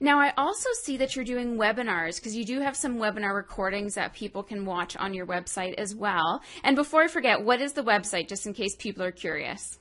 Now, 0.01 0.19
I 0.21 0.33
also 0.37 0.69
see 0.83 0.97
that 0.99 1.15
you're 1.15 1.25
doing 1.25 1.57
webinars 1.57 2.17
because 2.17 2.37
you 2.37 2.45
do 2.45 2.61
have 2.61 2.77
some 2.77 2.97
webinar 2.97 3.35
recordings 3.35 3.95
that 3.95 4.15
people 4.15 4.43
can 4.43 4.67
watch 4.67 4.97
on 4.97 5.15
your 5.15 5.27
website 5.27 5.75
as 5.75 5.95
well. 5.95 6.43
And 6.63 6.77
before 6.77 7.03
I 7.03 7.09
forget, 7.09 7.43
what 7.43 7.61
is 7.61 7.73
the 7.73 7.83
website 7.83 8.29
just 8.29 8.47
in 8.47 8.55
case 8.55 8.77
people 8.77 9.03
are 9.03 9.13
curious? 9.13 9.79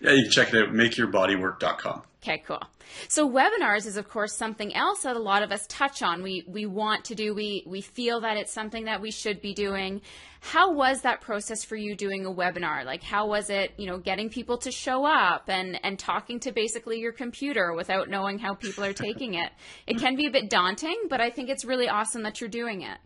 Yeah, 0.00 0.12
you 0.12 0.22
can 0.24 0.30
check 0.30 0.54
it 0.54 0.62
out, 0.62 0.74
makeyourbodywork.com. 0.74 2.02
Okay, 2.22 2.42
cool. 2.46 2.62
So 3.08 3.30
webinars 3.30 3.86
is 3.86 3.96
of 3.96 4.08
course 4.08 4.36
something 4.36 4.74
else 4.74 5.02
that 5.02 5.16
a 5.16 5.20
lot 5.20 5.42
of 5.42 5.52
us 5.52 5.66
touch 5.68 6.02
on. 6.02 6.22
We 6.22 6.44
we 6.48 6.66
want 6.66 7.04
to 7.06 7.14
do. 7.14 7.34
We 7.34 7.62
we 7.66 7.80
feel 7.80 8.20
that 8.22 8.36
it's 8.36 8.52
something 8.52 8.84
that 8.84 9.00
we 9.00 9.10
should 9.10 9.40
be 9.40 9.54
doing. 9.54 10.02
How 10.40 10.72
was 10.72 11.02
that 11.02 11.20
process 11.20 11.64
for 11.64 11.76
you 11.76 11.94
doing 11.94 12.26
a 12.26 12.30
webinar? 12.30 12.84
Like 12.84 13.02
how 13.02 13.26
was 13.28 13.50
it, 13.50 13.72
you 13.76 13.86
know, 13.86 13.98
getting 13.98 14.30
people 14.30 14.58
to 14.58 14.72
show 14.72 15.04
up 15.04 15.48
and 15.48 15.78
and 15.84 15.98
talking 15.98 16.40
to 16.40 16.52
basically 16.52 16.98
your 16.98 17.12
computer 17.12 17.72
without 17.72 18.08
knowing 18.08 18.38
how 18.38 18.54
people 18.54 18.84
are 18.84 18.92
taking 18.92 19.34
it? 19.34 19.52
It 19.86 19.98
can 19.98 20.16
be 20.16 20.26
a 20.26 20.30
bit 20.30 20.50
daunting, 20.50 21.06
but 21.08 21.20
I 21.20 21.30
think 21.30 21.50
it's 21.50 21.64
really 21.64 21.88
awesome 21.88 22.22
that 22.22 22.40
you're 22.40 22.50
doing 22.50 22.82
it. 22.82 22.98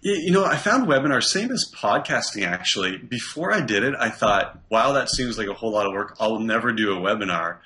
You 0.00 0.30
know, 0.30 0.44
I 0.44 0.56
found 0.56 0.86
webinars, 0.86 1.24
same 1.24 1.50
as 1.50 1.70
podcasting 1.74 2.46
actually. 2.46 2.98
Before 2.98 3.52
I 3.52 3.60
did 3.60 3.82
it, 3.82 3.94
I 3.98 4.10
thought, 4.10 4.58
wow, 4.68 4.92
that 4.92 5.08
seems 5.08 5.38
like 5.38 5.48
a 5.48 5.54
whole 5.54 5.72
lot 5.72 5.86
of 5.86 5.92
work. 5.92 6.16
I'll 6.20 6.40
never 6.40 6.72
do 6.72 6.92
a 6.92 7.00
webinar. 7.00 7.58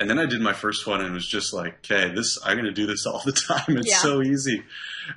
And 0.00 0.10
then 0.10 0.18
I 0.18 0.26
did 0.26 0.40
my 0.40 0.52
first 0.52 0.88
one 0.88 1.00
and 1.00 1.10
it 1.10 1.12
was 1.12 1.26
just 1.26 1.54
like, 1.54 1.76
okay, 1.78 2.12
this, 2.12 2.36
I'm 2.44 2.56
going 2.56 2.64
to 2.64 2.72
do 2.72 2.86
this 2.86 3.06
all 3.06 3.22
the 3.24 3.32
time. 3.32 3.76
It's 3.76 3.90
yeah. 3.90 3.98
so 3.98 4.22
easy. 4.22 4.64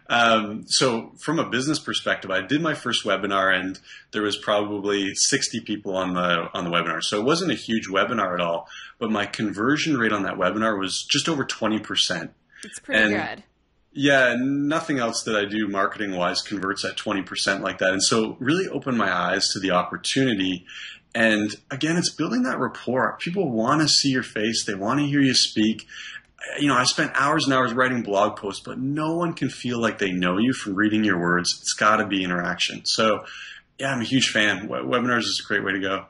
Um, 0.07 0.65
so 0.67 1.13
from 1.17 1.39
a 1.39 1.49
business 1.49 1.79
perspective, 1.79 2.29
I 2.29 2.41
did 2.41 2.61
my 2.61 2.75
first 2.75 3.03
webinar 3.03 3.57
and 3.57 3.79
there 4.11 4.21
was 4.21 4.37
probably 4.37 5.15
60 5.15 5.61
people 5.61 5.95
on 5.95 6.13
the, 6.13 6.49
on 6.53 6.63
the 6.63 6.69
webinar. 6.69 7.01
So 7.01 7.19
it 7.19 7.25
wasn't 7.25 7.51
a 7.51 7.55
huge 7.55 7.87
webinar 7.87 8.35
at 8.35 8.41
all, 8.41 8.69
but 8.99 9.09
my 9.09 9.25
conversion 9.25 9.97
rate 9.97 10.13
on 10.13 10.23
that 10.23 10.35
webinar 10.35 10.79
was 10.79 11.03
just 11.03 11.27
over 11.27 11.43
20%. 11.43 12.29
It's 12.63 12.79
pretty 12.79 13.01
and, 13.01 13.13
good. 13.13 13.43
Yeah, 13.99 14.35
nothing 14.37 14.99
else 14.99 15.23
that 15.23 15.35
I 15.35 15.45
do 15.45 15.67
marketing 15.67 16.15
wise 16.15 16.43
converts 16.43 16.85
at 16.85 16.97
20% 16.97 17.61
like 17.61 17.79
that. 17.79 17.93
And 17.93 18.03
so 18.03 18.37
really 18.39 18.67
opened 18.67 18.99
my 18.99 19.11
eyes 19.11 19.49
to 19.53 19.59
the 19.59 19.71
opportunity. 19.71 20.67
And 21.15 21.55
again, 21.71 21.97
it's 21.97 22.11
building 22.11 22.43
that 22.43 22.59
rapport. 22.59 23.17
People 23.19 23.49
want 23.49 23.81
to 23.81 23.87
see 23.87 24.09
your 24.09 24.21
face. 24.21 24.65
They 24.65 24.75
want 24.75 24.99
to 24.99 25.07
hear 25.07 25.21
you 25.21 25.33
speak. 25.33 25.87
You 26.59 26.67
know, 26.67 26.75
I 26.75 26.83
spent 26.83 27.11
hours 27.15 27.45
and 27.45 27.55
hours 27.55 27.73
writing 27.73 28.03
blog 28.03 28.37
posts, 28.37 28.61
but 28.63 28.77
no 28.77 29.15
one 29.15 29.33
can 29.33 29.49
feel 29.49 29.81
like 29.81 29.97
they 29.97 30.11
know 30.11 30.37
you 30.37 30.53
from 30.53 30.75
reading 30.75 31.03
your 31.03 31.19
words. 31.19 31.57
It's 31.59 31.73
got 31.73 31.97
to 31.97 32.05
be 32.05 32.23
interaction. 32.23 32.85
So, 32.85 33.25
yeah, 33.79 33.91
I'm 33.91 34.01
a 34.01 34.05
huge 34.05 34.29
fan. 34.29 34.69
Webinars 34.69 35.21
is 35.21 35.41
a 35.43 35.47
great 35.47 35.65
way 35.65 35.71
to 35.71 35.79
go. 35.79 36.05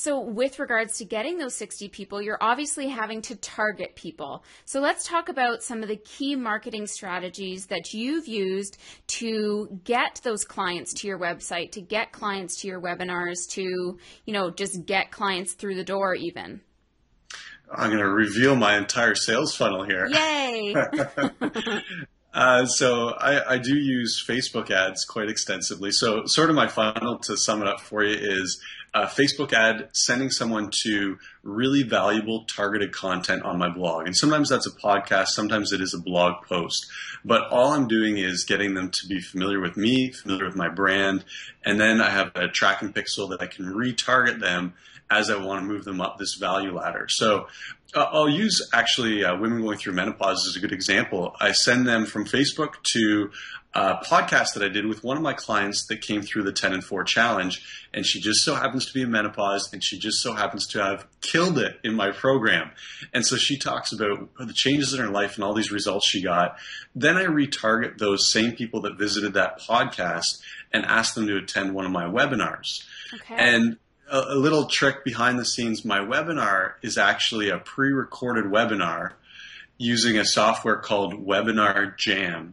So, 0.00 0.20
with 0.20 0.60
regards 0.60 0.98
to 0.98 1.04
getting 1.04 1.38
those 1.38 1.56
60 1.56 1.88
people, 1.88 2.22
you're 2.22 2.38
obviously 2.40 2.88
having 2.88 3.20
to 3.22 3.34
target 3.34 3.96
people. 3.96 4.44
So, 4.64 4.78
let's 4.78 5.04
talk 5.04 5.28
about 5.28 5.64
some 5.64 5.82
of 5.82 5.88
the 5.88 5.96
key 5.96 6.36
marketing 6.36 6.86
strategies 6.86 7.66
that 7.66 7.92
you've 7.92 8.28
used 8.28 8.76
to 9.08 9.80
get 9.82 10.20
those 10.22 10.44
clients 10.44 10.94
to 11.00 11.08
your 11.08 11.18
website, 11.18 11.72
to 11.72 11.80
get 11.80 12.12
clients 12.12 12.60
to 12.60 12.68
your 12.68 12.80
webinars, 12.80 13.48
to, 13.54 13.98
you 14.24 14.32
know, 14.32 14.50
just 14.52 14.86
get 14.86 15.10
clients 15.10 15.54
through 15.54 15.74
the 15.74 15.82
door, 15.82 16.14
even. 16.14 16.60
I'm 17.68 17.90
going 17.90 18.00
to 18.00 18.08
reveal 18.08 18.54
my 18.54 18.78
entire 18.78 19.16
sales 19.16 19.56
funnel 19.56 19.82
here. 19.82 20.06
Yay! 20.06 20.76
Uh, 22.34 22.66
so 22.66 23.08
I, 23.18 23.54
I, 23.54 23.58
do 23.58 23.74
use 23.74 24.22
Facebook 24.24 24.70
ads 24.70 25.04
quite 25.04 25.30
extensively. 25.30 25.90
So 25.90 26.26
sort 26.26 26.50
of 26.50 26.56
my 26.56 26.68
funnel 26.68 27.18
to 27.20 27.36
sum 27.38 27.62
it 27.62 27.68
up 27.68 27.80
for 27.80 28.04
you 28.04 28.14
is 28.14 28.62
a 28.94 29.06
Facebook 29.06 29.52
ad 29.52 29.88
sending 29.92 30.30
someone 30.30 30.70
to 30.84 31.18
really 31.42 31.82
valuable 31.82 32.44
targeted 32.44 32.92
content 32.92 33.42
on 33.42 33.58
my 33.58 33.68
blog. 33.68 34.06
And 34.06 34.16
sometimes 34.16 34.48
that's 34.48 34.66
a 34.66 34.70
podcast, 34.70 35.28
sometimes 35.28 35.72
it 35.72 35.80
is 35.80 35.94
a 35.94 36.00
blog 36.00 36.44
post. 36.46 36.86
But 37.24 37.48
all 37.50 37.72
I'm 37.72 37.88
doing 37.88 38.16
is 38.16 38.44
getting 38.44 38.74
them 38.74 38.90
to 38.90 39.06
be 39.06 39.20
familiar 39.20 39.60
with 39.60 39.76
me, 39.76 40.12
familiar 40.12 40.46
with 40.46 40.56
my 40.56 40.68
brand, 40.68 41.24
and 41.64 41.80
then 41.80 42.00
I 42.00 42.10
have 42.10 42.32
a 42.34 42.48
tracking 42.48 42.92
pixel 42.92 43.30
that 43.30 43.42
I 43.42 43.46
can 43.46 43.66
retarget 43.66 44.40
them 44.40 44.74
as 45.10 45.30
I 45.30 45.42
want 45.42 45.62
to 45.62 45.66
move 45.66 45.84
them 45.84 46.00
up 46.00 46.18
this 46.18 46.34
value 46.34 46.74
ladder. 46.74 47.06
So 47.08 47.48
uh, 47.94 48.06
I'll 48.12 48.28
use 48.28 48.68
actually 48.72 49.24
uh, 49.24 49.38
women 49.38 49.62
going 49.62 49.78
through 49.78 49.94
menopause 49.94 50.46
as 50.46 50.56
a 50.56 50.60
good 50.60 50.72
example. 50.72 51.34
I 51.40 51.52
send 51.52 51.86
them 51.86 52.04
from 52.04 52.26
Facebook 52.26 52.82
to 52.94 53.30
a 53.74 53.96
podcast 53.96 54.54
that 54.54 54.62
I 54.62 54.68
did 54.68 54.86
with 54.86 55.04
one 55.04 55.16
of 55.16 55.22
my 55.22 55.34
clients 55.34 55.86
that 55.86 56.00
came 56.00 56.22
through 56.22 56.42
the 56.42 56.52
10 56.52 56.72
and 56.72 56.84
4 56.84 57.04
challenge. 57.04 57.86
And 57.94 58.04
she 58.04 58.20
just 58.20 58.44
so 58.44 58.54
happens 58.54 58.86
to 58.86 58.92
be 58.92 59.02
in 59.02 59.10
menopause 59.10 59.72
and 59.72 59.82
she 59.82 59.98
just 59.98 60.22
so 60.22 60.34
happens 60.34 60.66
to 60.68 60.82
have 60.82 61.06
killed 61.20 61.58
it 61.58 61.78
in 61.84 61.94
my 61.94 62.10
program. 62.10 62.70
And 63.14 63.24
so 63.24 63.36
she 63.36 63.58
talks 63.58 63.92
about 63.92 64.28
the 64.38 64.52
changes 64.52 64.92
in 64.92 65.00
her 65.00 65.08
life 65.08 65.36
and 65.36 65.44
all 65.44 65.54
these 65.54 65.72
results 65.72 66.08
she 66.08 66.22
got. 66.22 66.58
Then 66.94 67.16
I 67.16 67.24
retarget 67.24 67.98
those 67.98 68.30
same 68.30 68.52
people 68.52 68.82
that 68.82 68.98
visited 68.98 69.34
that 69.34 69.60
podcast 69.60 70.40
and 70.72 70.84
ask 70.84 71.14
them 71.14 71.26
to 71.26 71.36
attend 71.36 71.74
one 71.74 71.86
of 71.86 71.92
my 71.92 72.04
webinars. 72.04 72.84
Okay. 73.14 73.36
And 73.36 73.78
a, 74.10 74.18
a 74.18 74.36
little 74.36 74.66
trick 74.66 75.04
behind 75.04 75.38
the 75.38 75.44
scenes 75.44 75.84
my 75.84 75.98
webinar 75.98 76.74
is 76.82 76.98
actually 76.98 77.50
a 77.50 77.58
pre 77.58 77.90
recorded 77.90 78.46
webinar 78.46 79.12
using 79.78 80.18
a 80.18 80.24
software 80.24 80.76
called 80.76 81.26
WebinarJam. 81.26 82.52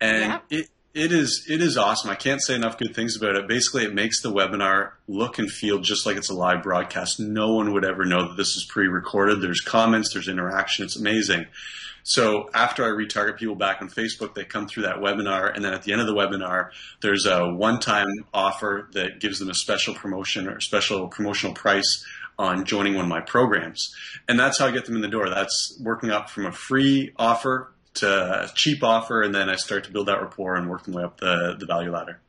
And 0.00 0.40
it, 0.50 0.68
it 0.94 1.12
is 1.12 1.46
it 1.48 1.62
is 1.62 1.76
awesome. 1.76 2.10
I 2.10 2.14
can't 2.14 2.42
say 2.42 2.54
enough 2.54 2.78
good 2.78 2.94
things 2.94 3.16
about 3.16 3.36
it. 3.36 3.48
Basically, 3.48 3.84
it 3.84 3.94
makes 3.94 4.20
the 4.20 4.32
webinar 4.32 4.92
look 5.08 5.38
and 5.38 5.50
feel 5.50 5.78
just 5.78 6.06
like 6.06 6.16
it's 6.16 6.30
a 6.30 6.34
live 6.34 6.62
broadcast. 6.62 7.18
No 7.18 7.54
one 7.54 7.72
would 7.72 7.84
ever 7.84 8.04
know 8.04 8.28
that 8.28 8.36
this 8.36 8.56
is 8.56 8.66
pre-recorded. 8.68 9.40
There's 9.40 9.60
comments, 9.60 10.12
there's 10.12 10.28
interaction. 10.28 10.84
It's 10.84 10.96
amazing. 10.96 11.46
So 12.02 12.50
after 12.54 12.84
I 12.84 12.88
retarget 12.88 13.38
people 13.38 13.54
back 13.54 13.80
on 13.80 13.88
Facebook, 13.88 14.34
they 14.34 14.44
come 14.44 14.66
through 14.66 14.84
that 14.84 14.96
webinar, 14.96 15.54
and 15.54 15.64
then 15.64 15.72
at 15.72 15.82
the 15.82 15.92
end 15.92 16.00
of 16.00 16.06
the 16.06 16.14
webinar, 16.14 16.70
there's 17.00 17.26
a 17.26 17.52
one-time 17.52 18.08
offer 18.34 18.88
that 18.92 19.20
gives 19.20 19.38
them 19.38 19.48
a 19.48 19.54
special 19.54 19.94
promotion 19.94 20.48
or 20.48 20.60
special 20.60 21.08
promotional 21.08 21.54
price 21.54 22.04
on 22.38 22.64
joining 22.64 22.94
one 22.94 23.04
of 23.04 23.08
my 23.08 23.20
programs. 23.20 23.94
And 24.28 24.38
that's 24.38 24.58
how 24.58 24.66
I 24.66 24.70
get 24.72 24.86
them 24.86 24.96
in 24.96 25.02
the 25.02 25.08
door. 25.08 25.28
That's 25.28 25.78
working 25.82 26.10
up 26.10 26.30
from 26.30 26.46
a 26.46 26.52
free 26.52 27.12
offer 27.16 27.72
to 27.94 28.44
a 28.44 28.48
cheap 28.54 28.82
offer, 28.82 29.22
and 29.22 29.34
then 29.34 29.48
I 29.48 29.56
start 29.56 29.84
to 29.84 29.90
build 29.90 30.08
that 30.08 30.20
rapport 30.20 30.56
and 30.56 30.68
work 30.68 30.88
my 30.88 30.96
way 30.96 31.04
up 31.04 31.20
the, 31.20 31.56
the 31.58 31.66
value 31.66 31.90
ladder. 31.90 32.20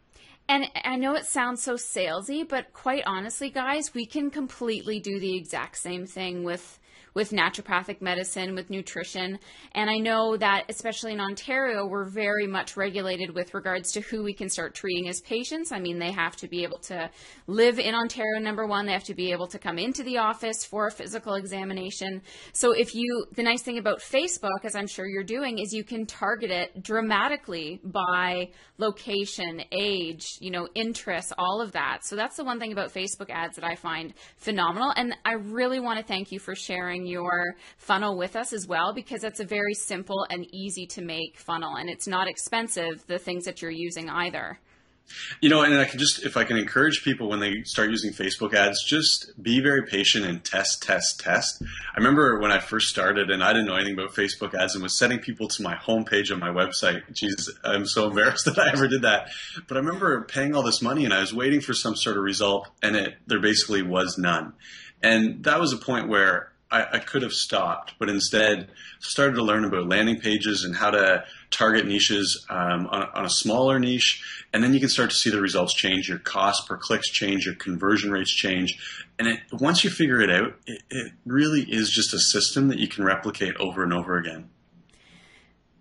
And 0.48 0.66
I 0.84 0.98
know 0.98 1.16
it 1.16 1.26
sounds 1.26 1.64
so 1.64 1.76
salesy, 1.76 2.48
but 2.48 2.74
quite 2.74 3.04
honestly, 3.06 3.50
guys, 3.50 3.94
we 3.94 4.06
can 4.06 4.30
completely 4.30 5.00
do 5.00 5.20
the 5.20 5.38
exact 5.38 5.78
same 5.78 6.06
thing 6.06 6.44
with 6.44 6.80
with 7.14 7.32
naturopathic 7.32 8.02
medicine, 8.02 8.56
with 8.56 8.70
nutrition. 8.70 9.38
And 9.74 9.90
I 9.90 9.98
know 9.98 10.36
that, 10.38 10.66
especially 10.70 11.14
in 11.14 11.20
Ontario, 11.20 11.86
we're 11.86 12.10
very 12.10 12.48
much 12.48 12.76
regulated 12.76 13.34
with 13.36 13.54
regards 13.54 13.92
to 13.94 14.02
who 14.02 14.24
we 14.24 14.34
can 14.34 14.50
start 14.50 14.74
treating 14.74 15.08
as 15.08 15.22
patients. 15.22 15.72
I 15.72 15.80
mean, 15.80 16.00
they 16.00 16.12
have 16.12 16.36
to 16.38 16.48
be 16.48 16.64
able 16.64 16.80
to 16.80 17.10
live 17.48 17.80
in 17.80 17.94
Ontario, 17.94 18.40
number 18.40 18.66
one. 18.66 18.86
They 18.86 18.94
have 18.94 19.04
to 19.06 19.14
be 19.14 19.32
able 19.32 19.48
to 19.48 19.60
come 19.60 19.78
into 19.78 20.04
the 20.04 20.18
office 20.18 20.66
for 20.66 20.88
a 20.88 20.92
physical 20.92 21.36
examination. 21.36 22.22
So, 22.54 22.72
if 22.72 22.96
you, 22.96 23.26
the 23.36 23.44
nice 23.44 23.62
thing 23.62 23.78
about 23.78 24.00
Facebook, 24.00 24.64
as 24.64 24.76
I'm 24.76 24.88
sure 24.88 25.08
you're 25.08 25.24
doing, 25.24 25.60
is 25.60 25.74
you 25.74 25.84
can 25.84 26.06
target 26.06 26.52
it 26.52 26.82
dramatically 26.82 27.80
by 27.84 28.50
location, 28.78 29.62
age, 29.72 30.38
you 30.40 30.52
know, 30.52 30.68
interests, 30.74 31.32
all 31.38 31.62
of 31.62 31.74
that. 31.74 32.00
So, 32.04 32.16
that's 32.16 32.38
the 32.38 32.44
one 32.44 32.60
thing 32.60 32.72
about 32.72 32.94
Facebook 32.94 33.30
ads 33.30 33.56
that 33.56 33.66
I 33.66 33.76
find 33.76 34.14
phenomenal. 34.38 34.92
And 34.96 35.16
I 35.24 35.34
really 35.34 35.80
want 35.80 36.00
to 36.00 36.06
thank 36.06 36.32
you 36.32 36.40
for 36.40 36.56
sharing 36.56 37.03
sharing 37.04 37.08
your 37.08 37.56
funnel 37.78 38.18
with 38.18 38.36
us 38.36 38.54
as 38.54 38.68
well 38.68 38.94
because 38.94 39.24
it's 39.24 39.40
a 39.40 39.46
very 39.46 39.74
simple 39.74 40.26
and 40.30 40.46
easy 40.54 40.86
to 40.88 41.02
make 41.02 41.38
funnel 41.38 41.76
and 41.76 41.90
it's 41.90 42.08
not 42.08 42.28
expensive, 42.28 43.06
the 43.08 43.20
things 43.20 43.46
that 43.46 43.62
you're 43.62 43.72
using 43.72 44.10
either. 44.10 44.60
You 45.42 45.50
know, 45.50 45.64
and 45.64 45.78
I 45.78 45.84
can 45.84 46.00
just, 46.00 46.24
if 46.24 46.38
I 46.38 46.46
can 46.46 46.56
encourage 46.56 47.04
people 47.04 47.30
when 47.30 47.42
they 47.42 47.64
start 47.66 47.90
using 47.90 48.14
Facebook 48.14 48.54
ads, 48.54 48.82
just 48.86 49.34
be 49.42 49.60
very 49.60 49.86
patient 49.86 50.26
and 50.26 50.42
test, 50.42 50.82
test, 50.82 51.20
test. 51.20 51.62
I 51.62 51.98
remember 51.98 52.40
when 52.40 52.54
I 52.54 52.60
first 52.60 52.88
started 52.88 53.30
and 53.30 53.44
I 53.44 53.52
didn't 53.52 53.68
know 53.68 53.76
anything 53.76 53.96
about 53.96 54.14
Facebook 54.14 54.54
ads 54.54 54.76
and 54.76 54.82
was 54.82 54.98
sending 54.98 55.20
people 55.20 55.50
to 55.50 55.62
my 55.62 55.76
homepage 55.76 56.32
on 56.32 56.40
my 56.40 56.50
website. 56.50 57.02
Jesus, 57.14 57.54
I'm 57.66 57.86
so 57.86 58.08
embarrassed 58.08 58.46
that 58.56 58.58
I 58.58 58.72
ever 58.72 58.88
did 58.88 59.02
that. 59.02 59.28
But 59.68 59.76
I 59.76 59.82
remember 59.82 60.22
paying 60.22 60.56
all 60.56 60.64
this 60.64 60.82
money 60.82 61.04
and 61.04 61.14
I 61.14 61.20
was 61.20 61.34
waiting 61.34 61.60
for 61.60 61.74
some 61.74 61.98
sort 61.98 62.16
of 62.16 62.24
result 62.24 62.70
and 62.82 62.96
it, 62.96 63.16
there 63.28 63.42
basically 63.42 63.82
was 63.82 64.18
none. 64.18 64.54
And 65.04 65.44
that 65.44 65.60
was 65.60 65.74
a 65.74 65.78
point 65.78 66.08
where 66.08 66.53
I, 66.74 66.88
I, 66.94 67.00
could 67.00 67.22
have 67.22 67.34
stopped, 67.34 67.94
but 68.00 68.10
instead 68.10 68.70
started 69.00 69.36
to 69.36 69.44
learn 69.44 69.64
about 69.64 69.88
landing 69.88 70.20
pages 70.20 70.64
and 70.64 70.76
how 70.76 70.90
to 70.90 71.24
target 71.52 71.86
niches 71.86 72.46
um, 72.50 72.88
on, 72.88 73.08
on, 73.14 73.26
a 73.26 73.30
smaller 73.30 73.78
niche. 73.78 74.24
And 74.52 74.64
then 74.64 74.74
you 74.74 74.80
can 74.80 74.90
start 74.90 75.12
to 75.12 75.16
see 75.16 75.30
the 75.30 75.40
results 75.40 75.76
change. 75.76 76.10
Your 76.10 76.18
cost 76.18 76.68
per 76.68 76.76
clicks 76.76 77.10
change, 77.10 77.46
your 77.46 77.56
conversion 77.56 78.12
rates 78.12 78.34
change. 78.34 78.76
And 79.20 79.28
it, 79.28 79.40
once 79.52 79.84
you 79.84 79.92
figure 79.92 80.20
it 80.20 80.32
out, 80.32 80.56
it, 80.66 80.82
it 80.90 81.14
really 81.26 81.62
is 81.62 81.92
just 81.92 82.14
a 82.14 82.20
system 82.20 82.70
that 82.70 82.80
you 82.80 82.88
can 82.88 83.04
replicate 83.04 83.56
over 83.58 83.84
and 83.84 83.94
over 83.94 84.18
again. 84.18 84.50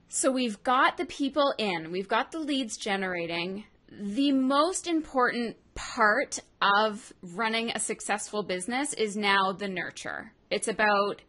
So 0.08 0.30
we've 0.30 0.62
got 0.62 0.98
the 0.98 1.06
people 1.06 1.54
in, 1.56 1.90
we've 1.90 2.08
got 2.08 2.32
the 2.32 2.38
leads 2.38 2.76
generating. 2.76 3.64
The 3.90 4.32
most 4.32 4.86
important 4.86 5.56
part 5.74 6.38
of 6.60 7.14
running 7.22 7.70
a 7.70 7.78
successful 7.78 8.42
business 8.42 8.92
is 8.92 9.16
now 9.16 9.52
the 9.52 9.68
nurture. 9.68 10.32
It's 10.52 10.68
about 10.68 11.22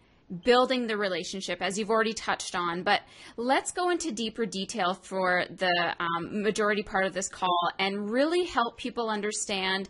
building 0.44 0.88
the 0.88 0.98
relationship, 0.98 1.62
as 1.62 1.78
you've 1.78 1.90
already 1.90 2.14
touched 2.14 2.56
on. 2.56 2.84
But 2.84 3.02
let's 3.38 3.72
go 3.72 3.90
into 3.90 4.12
deeper 4.12 4.46
detail 4.46 4.94
for 4.94 5.46
the 5.50 5.96
um, 6.00 6.42
majority 6.42 6.84
part 6.84 7.06
of 7.06 7.14
this 7.14 7.30
call 7.30 7.58
and 7.80 8.10
really 8.10 8.46
help 8.46 8.78
people 8.78 9.10
understand 9.10 9.90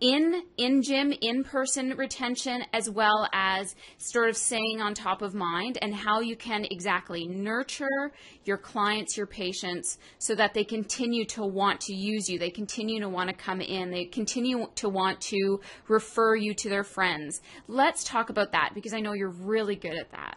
in 0.00 0.42
in 0.58 0.82
gym 0.82 1.12
in 1.22 1.42
person 1.42 1.90
retention 1.96 2.62
as 2.72 2.90
well 2.90 3.26
as 3.32 3.74
sort 3.96 4.28
of 4.28 4.36
staying 4.36 4.80
on 4.80 4.94
top 4.94 5.22
of 5.22 5.34
mind 5.34 5.78
and 5.80 5.94
how 5.94 6.20
you 6.20 6.36
can 6.36 6.66
exactly 6.70 7.26
nurture 7.26 8.12
your 8.44 8.58
clients 8.58 9.16
your 9.16 9.26
patients 9.26 9.98
so 10.18 10.34
that 10.34 10.52
they 10.52 10.64
continue 10.64 11.24
to 11.24 11.44
want 11.44 11.80
to 11.80 11.94
use 11.94 12.28
you. 12.28 12.38
They 12.38 12.50
continue 12.50 13.00
to 13.00 13.08
want 13.08 13.30
to 13.30 13.34
come 13.34 13.60
in. 13.60 13.90
They 13.90 14.04
continue 14.04 14.66
to 14.76 14.88
want 14.88 15.20
to 15.22 15.60
refer 15.88 16.36
you 16.36 16.52
to 16.54 16.68
their 16.68 16.84
friends. 16.84 17.40
Let's 17.66 18.04
talk 18.04 18.30
about 18.30 18.52
that 18.52 18.72
because 18.74 18.92
i 18.92 19.00
know 19.00 19.12
you're 19.12 19.28
really 19.28 19.76
good 19.76 19.96
at 19.96 20.10
that. 20.10 20.36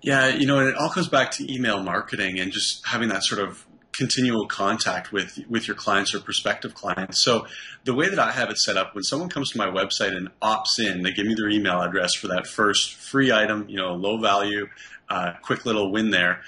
Yeah 0.00 0.28
you 0.28 0.46
know 0.46 0.66
it 0.66 0.74
all 0.76 0.90
comes 0.90 1.08
back 1.08 1.30
to 1.32 1.52
email 1.52 1.82
marketing 1.82 2.40
and 2.40 2.50
just 2.50 2.84
having 2.86 3.08
that 3.10 3.22
sort 3.22 3.40
of 3.40 3.64
continual 3.92 4.46
contact 4.46 5.12
with 5.12 5.38
with 5.48 5.68
your 5.68 5.76
clients 5.76 6.14
or 6.14 6.20
prospective 6.20 6.74
clients. 6.74 7.22
So 7.22 7.46
the 7.84 7.94
way 7.94 8.08
that 8.08 8.18
I 8.18 8.32
have 8.32 8.50
it 8.50 8.58
set 8.58 8.76
up, 8.76 8.94
when 8.94 9.04
someone 9.04 9.28
comes 9.28 9.50
to 9.52 9.58
my 9.58 9.66
website 9.66 10.16
and 10.16 10.28
opts 10.40 10.78
in, 10.78 11.02
they 11.02 11.12
give 11.12 11.26
me 11.26 11.34
their 11.34 11.50
email 11.50 11.80
address 11.80 12.14
for 12.14 12.28
that 12.28 12.46
first 12.46 12.94
free 12.94 13.30
item, 13.32 13.68
you 13.68 13.76
know, 13.76 13.94
low 13.94 14.18
value, 14.18 14.68
uh, 15.08 15.32
quick 15.42 15.66
little 15.66 15.92
win 15.92 16.10
there. 16.10 16.40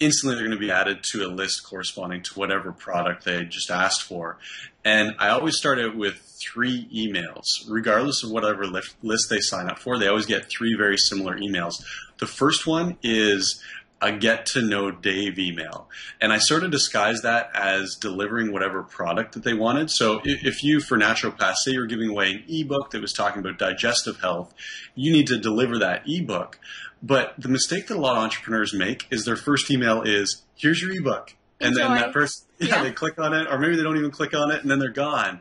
Instantly, 0.00 0.36
they're 0.36 0.46
going 0.46 0.56
to 0.56 0.60
be 0.60 0.70
added 0.70 1.02
to 1.02 1.26
a 1.26 1.28
list 1.28 1.64
corresponding 1.64 2.22
to 2.22 2.38
whatever 2.38 2.70
product 2.70 3.24
they 3.24 3.44
just 3.44 3.68
asked 3.70 4.02
for. 4.02 4.38
And 4.84 5.14
I 5.18 5.30
always 5.30 5.56
start 5.56 5.80
out 5.80 5.96
with 5.96 6.14
three 6.40 6.88
emails, 6.94 7.44
regardless 7.68 8.22
of 8.22 8.30
whatever 8.30 8.64
list 8.66 9.28
they 9.28 9.40
sign 9.40 9.68
up 9.68 9.80
for. 9.80 9.98
They 9.98 10.06
always 10.06 10.26
get 10.26 10.48
three 10.48 10.74
very 10.76 10.96
similar 10.96 11.36
emails. 11.36 11.82
The 12.18 12.26
first 12.26 12.66
one 12.66 12.96
is 13.02 13.60
a 14.00 14.12
get 14.12 14.46
to 14.46 14.62
know 14.62 14.90
Dave 14.90 15.38
email. 15.38 15.88
And 16.20 16.32
I 16.32 16.38
sort 16.38 16.62
of 16.62 16.70
disguised 16.70 17.24
that 17.24 17.50
as 17.54 17.96
delivering 17.96 18.52
whatever 18.52 18.82
product 18.84 19.32
that 19.34 19.42
they 19.42 19.54
wanted. 19.54 19.90
So 19.90 20.20
if 20.24 20.62
you, 20.62 20.80
for 20.80 20.96
naturopaths, 20.96 21.56
say 21.64 21.72
you're 21.72 21.86
giving 21.86 22.10
away 22.10 22.30
an 22.32 22.44
ebook 22.48 22.90
that 22.92 23.00
was 23.00 23.12
talking 23.12 23.40
about 23.40 23.58
digestive 23.58 24.20
health, 24.20 24.54
you 24.94 25.12
need 25.12 25.26
to 25.28 25.38
deliver 25.38 25.78
that 25.78 26.02
ebook. 26.06 26.60
But 27.02 27.34
the 27.38 27.48
mistake 27.48 27.88
that 27.88 27.96
a 27.96 28.00
lot 28.00 28.16
of 28.16 28.22
entrepreneurs 28.22 28.72
make 28.72 29.06
is 29.10 29.24
their 29.24 29.36
first 29.36 29.70
email 29.70 30.02
is, 30.02 30.42
here's 30.54 30.80
your 30.80 30.92
ebook. 30.92 31.34
And 31.60 31.70
Enjoy. 31.72 31.80
then 31.88 31.94
that 31.96 32.12
first, 32.12 32.46
yeah, 32.60 32.76
Yeah. 32.76 32.82
they 32.84 32.92
click 32.92 33.18
on 33.18 33.34
it, 33.34 33.48
or 33.50 33.58
maybe 33.58 33.74
they 33.76 33.82
don't 33.82 33.96
even 33.96 34.12
click 34.12 34.32
on 34.32 34.52
it 34.52 34.62
and 34.62 34.70
then 34.70 34.78
they're 34.78 34.90
gone. 34.90 35.40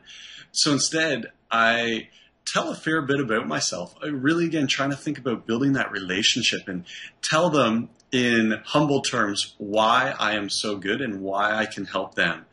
So 0.51 0.71
instead, 0.71 1.27
I 1.51 2.09
tell 2.45 2.71
a 2.71 2.75
fair 2.75 3.01
bit 3.03 3.19
about 3.19 3.47
myself. 3.47 3.93
I 4.01 4.07
really, 4.07 4.45
again, 4.45 4.65
trying 4.67 4.89
to 4.89 4.95
think 4.95 5.19
about 5.19 5.45
building 5.45 5.73
that 5.73 5.91
relationship 5.91 6.67
and 6.67 6.85
tell 7.21 7.49
them 7.51 7.89
in 8.11 8.61
humble 8.65 9.01
terms 9.01 9.53
why 9.57 10.15
I 10.17 10.35
am 10.35 10.49
so 10.49 10.77
good 10.77 11.01
and 11.01 11.21
why 11.21 11.53
I 11.53 11.65
can 11.65 11.85
help 11.85 12.15
them. 12.15 12.45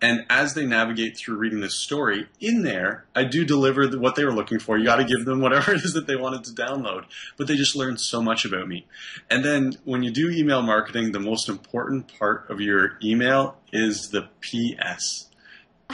And 0.00 0.24
as 0.30 0.54
they 0.54 0.64
navigate 0.64 1.16
through 1.16 1.36
reading 1.36 1.60
this 1.60 1.82
story, 1.82 2.28
in 2.40 2.62
there, 2.62 3.06
I 3.14 3.24
do 3.24 3.44
deliver 3.44 3.88
what 3.98 4.14
they 4.14 4.24
were 4.24 4.32
looking 4.32 4.60
for. 4.60 4.78
You 4.78 4.84
got 4.84 4.96
to 4.96 5.04
give 5.04 5.24
them 5.24 5.40
whatever 5.40 5.72
it 5.74 5.84
is 5.84 5.94
that 5.94 6.06
they 6.06 6.16
wanted 6.16 6.44
to 6.44 6.52
download, 6.52 7.06
but 7.36 7.48
they 7.48 7.56
just 7.56 7.74
learned 7.74 8.00
so 8.00 8.22
much 8.22 8.44
about 8.44 8.68
me. 8.68 8.86
And 9.28 9.44
then 9.44 9.74
when 9.84 10.02
you 10.02 10.12
do 10.12 10.30
email 10.30 10.62
marketing, 10.62 11.12
the 11.12 11.20
most 11.20 11.48
important 11.48 12.16
part 12.18 12.48
of 12.48 12.60
your 12.60 12.98
email 13.02 13.56
is 13.72 14.10
the 14.10 14.28
PS 14.40 15.26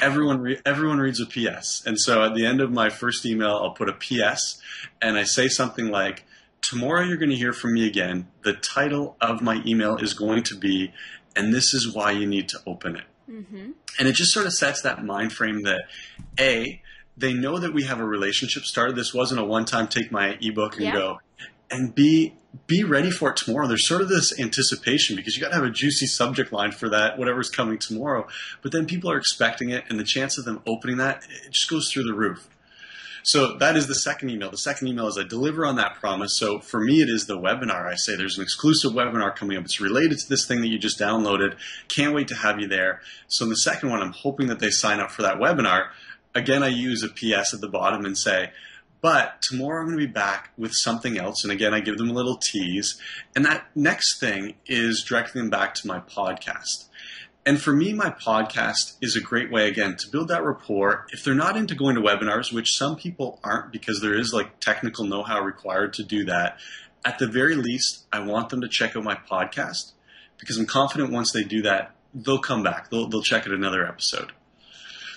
everyone 0.03 0.43
re- 0.43 0.61
everyone 0.67 0.99
reads 0.99 1.21
a 1.21 1.27
PS. 1.27 1.83
And 1.87 1.99
so 1.99 2.23
at 2.23 2.35
the 2.35 2.45
end 2.45 2.61
of 2.61 2.71
my 2.71 2.91
first 2.91 3.25
email, 3.25 3.53
I'll 3.63 3.71
put 3.71 3.89
a 3.89 3.95
PS 3.95 4.61
and 5.01 5.17
I 5.17 5.25
say 5.25 5.49
something 5.49 5.89
like, 5.89 6.25
"Tomorrow 6.63 7.05
you're 7.05 7.17
going 7.17 7.31
to 7.31 7.37
hear 7.37 7.53
from 7.53 7.75
me 7.75 7.87
again. 7.87 8.29
The 8.43 8.55
title 8.55 9.17
of 9.21 9.43
my 9.43 9.63
email 9.67 9.97
is 9.97 10.15
going 10.15 10.43
to 10.45 10.57
be, 10.57 10.93
and 11.35 11.53
this 11.53 11.73
is 11.75 11.93
why 11.93 12.13
you 12.13 12.27
need 12.27 12.49
to 12.51 12.61
open 12.67 12.97
it." 12.97 13.05
Mm-hmm. 13.31 13.71
And 13.99 14.09
it 14.09 14.13
just 14.13 14.33
sort 14.33 14.47
of 14.47 14.53
sets 14.53 14.83
that 14.83 15.05
mind 15.05 15.33
frame 15.33 15.63
that 15.63 15.83
a 16.39 16.83
they 17.17 17.33
know 17.33 17.59
that 17.59 17.73
we 17.73 17.85
have 17.85 17.99
a 17.99 18.05
relationship 18.05 18.65
started. 18.65 18.95
This 18.95 19.15
wasn't 19.15 19.41
a 19.41 19.45
one-time 19.45 19.89
take 19.89 20.13
my 20.13 20.37
ebook 20.41 20.77
and 20.77 20.85
Yeah. 20.85 20.93
go. 20.93 21.21
And 21.71 21.95
b 21.95 22.35
be 22.67 22.85
ready 22.85 23.11
for 23.11 23.31
it 23.31 23.37
tomorrow. 23.37 23.67
There's 23.67 23.87
sort 23.87 24.01
of 24.01 24.09
this 24.09 24.39
anticipation 24.39 25.17
because 25.17 25.37
you 25.37 25.43
got 25.43 25.49
to 25.51 25.57
have 25.57 25.65
a 25.65 25.71
juicy 25.71 26.07
subject 26.07 26.53
line 26.53 26.73
for 26.73 26.89
that 26.89 27.19
whatever's 27.19 27.51
coming 27.51 27.79
tomorrow. 27.79 28.27
But 28.63 28.73
then 28.73 28.87
people 28.87 29.11
are 29.11 29.19
expecting 29.19 29.71
it, 29.71 29.85
and 29.89 29.99
the 29.99 30.05
chance 30.05 30.39
of 30.39 30.45
them 30.45 30.63
opening 30.67 30.97
that 30.99 31.23
it 31.45 31.53
just 31.53 31.69
goes 31.69 31.91
through 31.91 32.05
the 32.05 32.15
roof. 32.15 32.49
So 33.27 33.57
that 33.57 33.77
is 33.77 33.89
the 33.89 33.95
second 33.97 34.31
email. 34.31 34.53
The 34.53 34.57
second 34.57 34.87
email 34.87 35.09
is 35.09 35.19
I 35.19 35.25
deliver 35.25 35.67
on 35.67 35.75
that 35.77 35.97
promise. 35.97 36.37
So 36.39 36.61
for 36.61 36.79
me, 36.79 37.03
it 37.03 37.09
is 37.09 37.27
the 37.27 37.37
webinar. 37.37 37.85
I 37.85 37.97
say 37.97 38.15
there's 38.15 38.39
an 38.39 38.45
exclusive 38.45 38.93
webinar 38.93 39.35
coming 39.35 39.59
up. 39.59 39.65
It's 39.65 39.81
related 39.81 40.21
to 40.21 40.29
this 40.29 40.47
thing 40.47 40.61
that 40.61 40.69
you 40.69 40.79
just 40.79 41.01
downloaded. 41.01 41.57
Can't 41.89 42.15
wait 42.15 42.29
to 42.29 42.37
have 42.37 42.61
you 42.61 42.69
there. 42.69 43.01
So 43.27 43.45
in 43.45 43.49
the 43.49 43.57
second 43.57 43.91
one, 43.91 44.01
I'm 44.01 44.13
hoping 44.13 44.47
that 44.47 44.61
they 44.61 44.71
sign 44.71 45.01
up 45.01 45.11
for 45.11 45.23
that 45.23 45.39
webinar. 45.39 45.89
Again, 46.37 46.63
I 46.63 46.69
use 46.69 47.03
a 47.03 47.09
PS 47.09 47.53
at 47.53 47.61
the 47.61 47.69
bottom 47.69 48.05
and 48.05 48.17
say, 48.17 48.53
but 49.01 49.43
tomorrow 49.43 49.81
I'm 49.81 49.87
going 49.87 49.99
to 49.99 50.07
be 50.07 50.13
back 50.13 50.53
with 50.57 50.73
something 50.73 51.19
else. 51.19 51.43
And 51.43 51.53
again, 51.53 51.75
I 51.75 51.81
give 51.81 51.99
them 51.99 52.11
a 52.11 52.15
little 52.15 52.37
tease. 52.37 52.97
And 53.35 53.45
that 53.45 53.67
next 53.75 54.21
thing 54.21 54.55
is 54.67 55.03
directing 55.03 55.43
them 55.43 55.51
back 55.51 55.75
to 55.75 55.89
my 55.89 55.99
podcast. 55.99 56.86
And 57.47 57.63
for 57.63 57.73
me, 57.73 57.93
my 57.93 58.11
podcast 58.11 58.97
is 59.01 59.15
a 59.15 59.21
great 59.21 59.53
way, 59.53 59.69
again, 59.69 59.97
to 59.99 60.11
build 60.11 60.29
that 60.29 60.43
rapport. 60.43 61.07
If 61.13 61.23
they're 61.23 61.33
not 61.33 61.57
into 61.57 61.77
going 61.77 61.95
to 61.95 62.01
webinars, 62.01 62.53
which 62.53 62.77
some 62.77 62.97
people 62.97 63.39
aren't 63.45 63.71
because 63.71 64.01
there 64.01 64.19
is 64.19 64.33
like 64.33 64.59
technical 64.59 65.05
know 65.05 65.23
how 65.23 65.41
required 65.41 65.93
to 65.95 66.03
do 66.03 66.25
that, 66.25 66.59
at 67.05 67.21
the 67.21 67.29
very 67.29 67.55
least, 67.55 68.05
I 68.13 68.19
want 68.19 68.49
them 68.49 68.63
to 68.63 68.69
check 68.69 68.97
out 68.97 69.05
my 69.05 69.15
podcast 69.15 69.93
because 70.39 70.59
I'm 70.59 70.67
confident 70.67 71.13
once 71.13 71.31
they 71.31 71.45
do 71.45 71.63
that, 71.63 71.95
they'll 72.13 72.41
come 72.41 72.65
back. 72.65 72.91
They'll, 72.91 73.09
they'll 73.09 73.23
check 73.23 73.47
out 73.47 73.55
another 73.55 73.87
episode. 73.87 74.33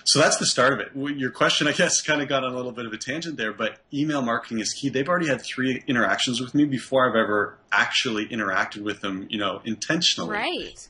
So 0.04 0.20
that's 0.20 0.36
the 0.38 0.46
start 0.46 0.72
of 0.72 0.78
it. 0.78 1.18
Your 1.18 1.32
question, 1.32 1.66
I 1.66 1.72
guess, 1.72 2.00
kind 2.00 2.22
of 2.22 2.28
got 2.28 2.44
on 2.44 2.52
a 2.52 2.56
little 2.56 2.72
bit 2.72 2.86
of 2.86 2.92
a 2.92 2.96
tangent 2.96 3.36
there, 3.38 3.52
but 3.52 3.78
email 3.92 4.22
marketing 4.22 4.60
is 4.60 4.72
key. 4.72 4.88
They've 4.88 5.08
already 5.08 5.28
had 5.28 5.42
three 5.42 5.82
interactions 5.88 6.40
with 6.40 6.54
me 6.54 6.64
before 6.64 7.08
I've 7.08 7.16
ever 7.16 7.58
actually 7.72 8.28
interacted 8.28 8.82
with 8.82 9.00
them, 9.00 9.26
you 9.28 9.38
know, 9.38 9.60
intentionally 9.64 10.30
Right. 10.30 10.88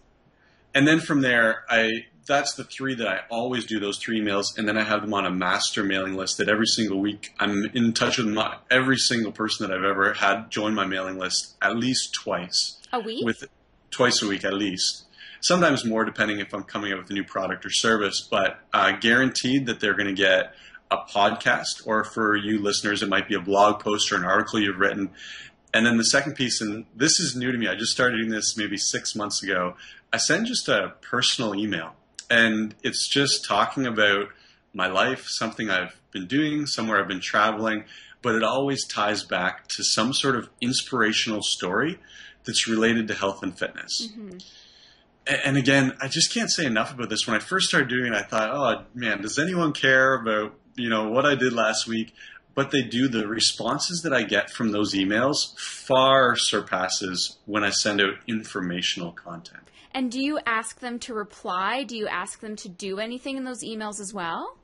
And 0.74 0.86
then 0.86 1.00
from 1.00 1.20
there 1.20 1.64
i 1.68 1.88
that's 2.26 2.54
the 2.54 2.64
three 2.64 2.94
that 2.94 3.08
i 3.08 3.20
always 3.30 3.64
do 3.64 3.80
those 3.80 3.98
three 3.98 4.20
emails 4.20 4.56
and 4.56 4.68
then 4.68 4.76
i 4.76 4.82
have 4.82 5.00
them 5.02 5.14
on 5.14 5.26
a 5.26 5.30
master 5.30 5.82
mailing 5.82 6.14
list 6.14 6.38
that 6.38 6.48
every 6.48 6.66
single 6.66 7.00
week 7.00 7.34
i'm 7.38 7.64
in 7.74 7.92
touch 7.92 8.18
with 8.18 8.26
my, 8.28 8.56
every 8.70 8.96
single 8.96 9.32
person 9.32 9.66
that 9.66 9.76
i've 9.76 9.84
ever 9.84 10.12
had 10.14 10.50
join 10.50 10.74
my 10.74 10.86
mailing 10.86 11.18
list 11.18 11.56
at 11.62 11.76
least 11.76 12.14
twice 12.14 12.78
A 12.92 13.00
week? 13.00 13.24
with 13.24 13.44
twice 13.90 14.22
a 14.22 14.28
week 14.28 14.44
at 14.44 14.54
least 14.54 15.04
sometimes 15.40 15.84
more 15.84 16.04
depending 16.04 16.40
if 16.40 16.54
i'm 16.54 16.62
coming 16.64 16.92
up 16.92 17.00
with 17.00 17.10
a 17.10 17.14
new 17.14 17.24
product 17.24 17.64
or 17.64 17.70
service 17.70 18.26
but 18.30 18.60
uh, 18.72 18.92
guaranteed 18.92 19.66
that 19.66 19.80
they're 19.80 19.94
going 19.94 20.06
to 20.06 20.12
get 20.12 20.54
a 20.90 20.98
podcast 20.98 21.86
or 21.86 22.04
for 22.04 22.36
you 22.36 22.60
listeners 22.60 23.02
it 23.02 23.08
might 23.08 23.28
be 23.28 23.34
a 23.34 23.40
blog 23.40 23.80
post 23.80 24.12
or 24.12 24.16
an 24.16 24.24
article 24.24 24.60
you've 24.60 24.78
written 24.78 25.10
and 25.72 25.86
then 25.86 25.96
the 25.96 26.04
second 26.04 26.34
piece, 26.34 26.60
and 26.60 26.84
this 26.96 27.20
is 27.20 27.36
new 27.36 27.52
to 27.52 27.58
me, 27.58 27.68
I 27.68 27.74
just 27.74 27.92
started 27.92 28.16
doing 28.16 28.30
this 28.30 28.56
maybe 28.56 28.76
six 28.76 29.14
months 29.14 29.42
ago. 29.42 29.76
I 30.12 30.16
send 30.16 30.46
just 30.46 30.68
a 30.68 30.94
personal 31.00 31.54
email, 31.54 31.94
and 32.28 32.74
it's 32.82 33.08
just 33.08 33.44
talking 33.44 33.86
about 33.86 34.28
my 34.72 34.86
life, 34.86 35.26
something 35.28 35.70
I've 35.70 36.00
been 36.12 36.26
doing, 36.26 36.66
somewhere 36.66 37.00
I've 37.00 37.08
been 37.08 37.20
traveling, 37.20 37.84
but 38.22 38.34
it 38.34 38.42
always 38.42 38.86
ties 38.86 39.22
back 39.24 39.66
to 39.68 39.84
some 39.84 40.12
sort 40.12 40.36
of 40.36 40.48
inspirational 40.60 41.42
story 41.42 41.98
that's 42.44 42.68
related 42.68 43.08
to 43.08 43.14
health 43.14 43.42
and 43.42 43.56
fitness. 43.56 44.08
Mhm. 44.16 44.42
And 45.26 45.56
again, 45.56 45.96
I 46.00 46.08
just 46.08 46.32
can't 46.32 46.50
say 46.50 46.64
enough 46.64 46.92
about 46.92 47.08
this. 47.08 47.26
When 47.26 47.36
I 47.36 47.40
first 47.40 47.68
started 47.68 47.88
doing 47.88 48.12
it, 48.12 48.14
I 48.14 48.22
thought, 48.22 48.50
oh 48.50 48.84
man, 48.94 49.22
does 49.22 49.38
anyone 49.38 49.72
care 49.72 50.14
about 50.14 50.54
you 50.76 50.88
know 50.88 51.08
what 51.08 51.26
I 51.26 51.34
did 51.34 51.52
last 51.52 51.86
week? 51.86 52.14
But 52.54 52.70
they 52.70 52.82
do. 52.82 53.08
The 53.08 53.26
responses 53.26 54.02
that 54.02 54.12
I 54.12 54.22
get 54.22 54.50
from 54.50 54.72
those 54.72 54.94
emails 54.94 55.58
far 55.58 56.36
surpasses 56.36 57.38
when 57.46 57.64
I 57.64 57.70
send 57.70 58.00
out 58.00 58.14
informational 58.26 59.12
content. 59.12 59.62
And 59.92 60.10
do 60.10 60.20
you 60.20 60.38
ask 60.46 60.80
them 60.80 60.98
to 61.00 61.14
reply? 61.14 61.84
Do 61.84 61.96
you 61.96 62.06
ask 62.06 62.40
them 62.40 62.56
to 62.56 62.68
do 62.68 62.98
anything 62.98 63.36
in 63.36 63.44
those 63.44 63.64
emails 63.64 64.00
as 64.00 64.12
well? 64.14 64.56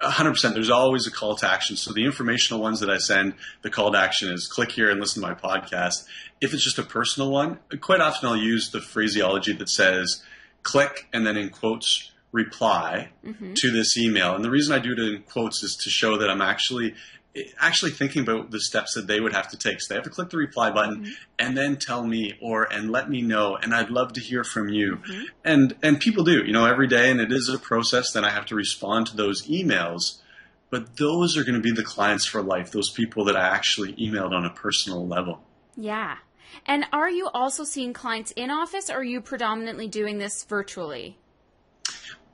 A 0.00 0.10
hundred 0.10 0.32
percent. 0.32 0.54
There's 0.54 0.70
always 0.70 1.06
a 1.06 1.10
call 1.10 1.36
to 1.36 1.50
action. 1.50 1.76
So 1.76 1.92
the 1.92 2.04
informational 2.04 2.60
ones 2.60 2.80
that 2.80 2.90
I 2.90 2.98
send, 2.98 3.34
the 3.62 3.70
call 3.70 3.92
to 3.92 3.98
action 3.98 4.32
is 4.32 4.46
click 4.46 4.72
here 4.72 4.90
and 4.90 5.00
listen 5.00 5.22
to 5.22 5.28
my 5.28 5.34
podcast. 5.34 6.04
If 6.40 6.52
it's 6.52 6.64
just 6.64 6.78
a 6.78 6.82
personal 6.82 7.30
one, 7.30 7.58
quite 7.80 8.00
often 8.00 8.28
I'll 8.28 8.36
use 8.36 8.70
the 8.70 8.80
phraseology 8.80 9.52
that 9.54 9.68
says 9.68 10.22
click 10.62 11.08
and 11.12 11.26
then 11.26 11.36
in 11.36 11.50
quotes 11.50 12.10
reply 12.34 13.10
hmm 13.24 13.54
to 13.54 13.70
this 13.70 13.96
email. 13.96 14.34
And 14.34 14.44
the 14.44 14.50
reason 14.50 14.74
I 14.74 14.80
do 14.80 14.92
it 14.92 14.98
in 14.98 15.22
quotes 15.22 15.62
is 15.62 15.76
to 15.84 15.90
show 15.90 16.18
that 16.18 16.28
I'm 16.28 16.42
actually 16.42 16.94
actually 17.60 17.90
thinking 17.92 18.22
about 18.22 18.50
the 18.52 18.60
steps 18.60 18.94
that 18.94 19.06
they 19.08 19.20
would 19.20 19.32
have 19.32 19.48
to 19.48 19.56
take. 19.56 19.80
So 19.80 19.86
they 19.88 19.94
have 19.96 20.04
to 20.04 20.10
click 20.10 20.30
the 20.30 20.36
reply 20.36 20.70
button 20.70 21.04
Mhm. 21.04 21.12
and 21.38 21.56
then 21.56 21.76
tell 21.76 22.04
me 22.06 22.34
or 22.40 22.72
and 22.72 22.90
let 22.90 23.08
me 23.10 23.22
know 23.22 23.56
and 23.56 23.74
I'd 23.74 23.90
love 23.90 24.12
to 24.14 24.20
hear 24.20 24.44
from 24.44 24.68
you. 24.68 24.96
Mhm. 24.96 25.24
And 25.44 25.76
and 25.82 26.00
people 26.00 26.24
do, 26.24 26.44
you 26.44 26.52
know, 26.52 26.66
every 26.66 26.86
day 26.88 27.10
and 27.10 27.20
it 27.20 27.32
is 27.32 27.48
a 27.48 27.58
process 27.58 28.12
then 28.12 28.24
I 28.24 28.30
have 28.30 28.46
to 28.46 28.54
respond 28.54 29.06
to 29.08 29.16
those 29.16 29.46
emails. 29.48 30.20
But 30.70 30.96
those 30.96 31.36
are 31.36 31.44
going 31.44 31.54
to 31.54 31.60
be 31.60 31.70
the 31.72 31.84
clients 31.84 32.26
for 32.26 32.42
life, 32.42 32.72
those 32.72 32.90
people 32.90 33.24
that 33.26 33.36
I 33.36 33.46
actually 33.48 33.92
emailed 33.94 34.32
on 34.32 34.44
a 34.44 34.50
personal 34.50 35.06
level. 35.06 35.44
Yeah. 35.76 36.16
And 36.66 36.86
are 36.92 37.10
you 37.10 37.28
also 37.28 37.62
seeing 37.64 37.92
clients 37.92 38.32
in 38.32 38.50
office 38.50 38.90
or 38.90 38.94
are 38.98 39.04
you 39.04 39.20
predominantly 39.20 39.86
doing 39.88 40.18
this 40.18 40.44
virtually? 40.44 41.18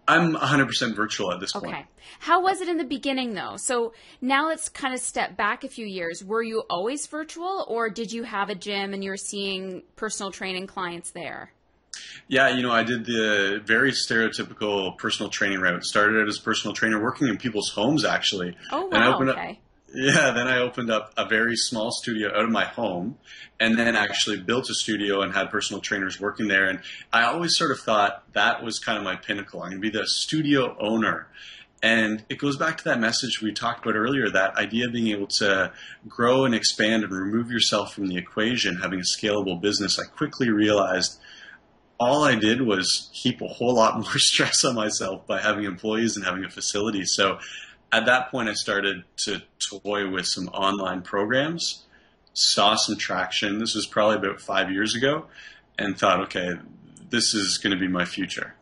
I'm 0.09 0.35
100% 0.35 0.95
virtual 0.97 1.33
at 1.33 1.41
this 1.41 1.53
point. 1.53 1.67
Okay. 1.67 1.85
How 2.19 2.43
was 2.43 2.61
it 2.61 2.69
in 2.69 2.77
the 2.79 2.85
beginning 2.85 3.35
though? 3.35 3.57
So 3.57 3.93
now 4.21 4.49
let's 4.49 4.69
kind 4.69 4.93
of 4.95 5.01
step 5.01 5.37
back 5.37 5.63
a 5.65 5.69
few 5.69 5.87
years. 5.87 6.25
Were 6.25 6.43
you 6.43 6.61
always 6.69 7.07
virtual 7.07 7.65
or 7.69 7.89
did 7.91 8.13
you 8.13 8.25
have 8.25 8.51
a 8.51 8.55
gym 8.55 8.93
and 8.93 9.05
you're 9.05 9.17
seeing 9.17 9.83
personal 9.97 10.33
training 10.33 10.67
clients 10.67 11.11
there? 11.13 11.53
Yeah, 12.29 12.49
you 12.49 12.63
know, 12.63 12.71
I 12.73 12.83
did 12.83 13.05
the 13.05 13.61
very 13.65 13.91
stereotypical 13.93 14.97
personal 14.99 15.31
training 15.31 15.61
route. 15.61 15.85
Started 15.85 16.21
out 16.21 16.29
as 16.29 16.39
a 16.39 16.43
personal 16.43 16.75
trainer 16.75 17.03
working 17.03 17.29
in 17.29 17.37
people's 17.37 17.71
homes, 17.71 18.05
actually. 18.05 18.57
Oh, 18.73 18.89
And 18.91 19.03
I 19.03 19.09
wow. 19.09 19.15
opened 19.15 19.31
up- 19.31 19.37
Okay. 19.37 19.61
Yeah, 19.93 20.31
then 20.31 20.47
I 20.47 20.59
opened 20.59 20.91
up 20.91 21.13
a 21.17 21.27
very 21.27 21.57
small 21.57 21.91
studio 21.91 22.29
out 22.29 22.45
of 22.45 22.51
my 22.51 22.65
home 22.65 23.19
and 23.59 23.77
then 23.77 23.97
actually 23.97 24.41
built 24.41 24.71
a 24.71 24.75
studio 24.75 25.21
and 25.23 25.35
had 25.35 25.51
personal 25.51 25.81
trainers 25.81 26.21
working 26.21 26.47
there. 26.47 26.69
And 26.69 26.81
I 27.13 27.25
always 27.25 27.57
sort 27.57 27.73
of 27.73 27.81
thought 27.81 28.23
that 28.33 28.63
was 28.63 28.79
kind 28.79 28.99
of 28.99 29.05
my 29.05 29.17
pinnacle. 29.17 29.63
I'm 29.63 29.71
going 29.71 29.83
to 29.83 29.91
be 29.91 29.99
the 29.99 30.07
studio 30.07 30.77
owner. 30.79 31.27
And 31.83 32.25
it 32.29 32.39
goes 32.39 32.57
back 32.57 32.79
to 32.79 32.85
that 32.85 33.01
message 33.01 33.41
we 33.43 33.53
talked 33.53 33.85
about 33.85 33.97
earlier 33.97 34.29
that 34.31 34.57
idea 34.57 34.87
of 34.87 34.93
being 34.93 35.09
able 35.09 35.27
to 35.39 35.73
grow 36.07 36.45
and 36.45 36.55
expand 36.55 37.03
and 37.03 37.13
remove 37.13 37.51
yourself 37.51 37.93
from 37.93 38.07
the 38.07 38.17
equation, 38.17 38.77
having 38.77 39.01
a 39.01 39.03
scalable 39.03 39.61
business. 39.61 39.99
I 39.99 40.05
quickly 40.05 40.51
realized 40.51 41.19
all 41.99 42.23
I 42.23 42.35
did 42.35 42.63
was 42.63 43.11
heap 43.13 43.41
a 43.41 43.49
whole 43.49 43.75
lot 43.75 43.95
more 44.01 44.19
stress 44.19 44.65
on 44.65 44.75
myself 44.77 45.27
by 45.27 45.41
having 45.41 45.65
employees 45.65 46.17
and 46.17 46.25
having 46.25 46.45
a 46.45 46.51
facility. 46.51 47.05
So 47.05 47.39
at 47.93 48.07
that 48.07 48.31
point, 48.31 48.49
I 48.49 48.55
started 48.55 49.05
to 49.19 49.43
toy 49.59 50.09
with 50.09 50.27
some 50.27 50.49
online 50.49 51.03
programs, 51.03 51.85
saw 52.35 52.77
some 52.77 52.97
traction. 52.97 53.59
This 53.59 53.75
was 53.75 53.87
probably 53.87 54.17
about 54.17 54.41
five 54.41 54.71
years 54.71 54.95
ago. 54.95 55.27
and 55.79 55.99
thought, 55.99 56.21
okay, 56.21 56.51
this 57.09 57.33
is 57.33 57.57
going 57.57 57.71
to 57.71 57.81
be 57.81 57.89
my 57.89 58.05
future 58.05 58.55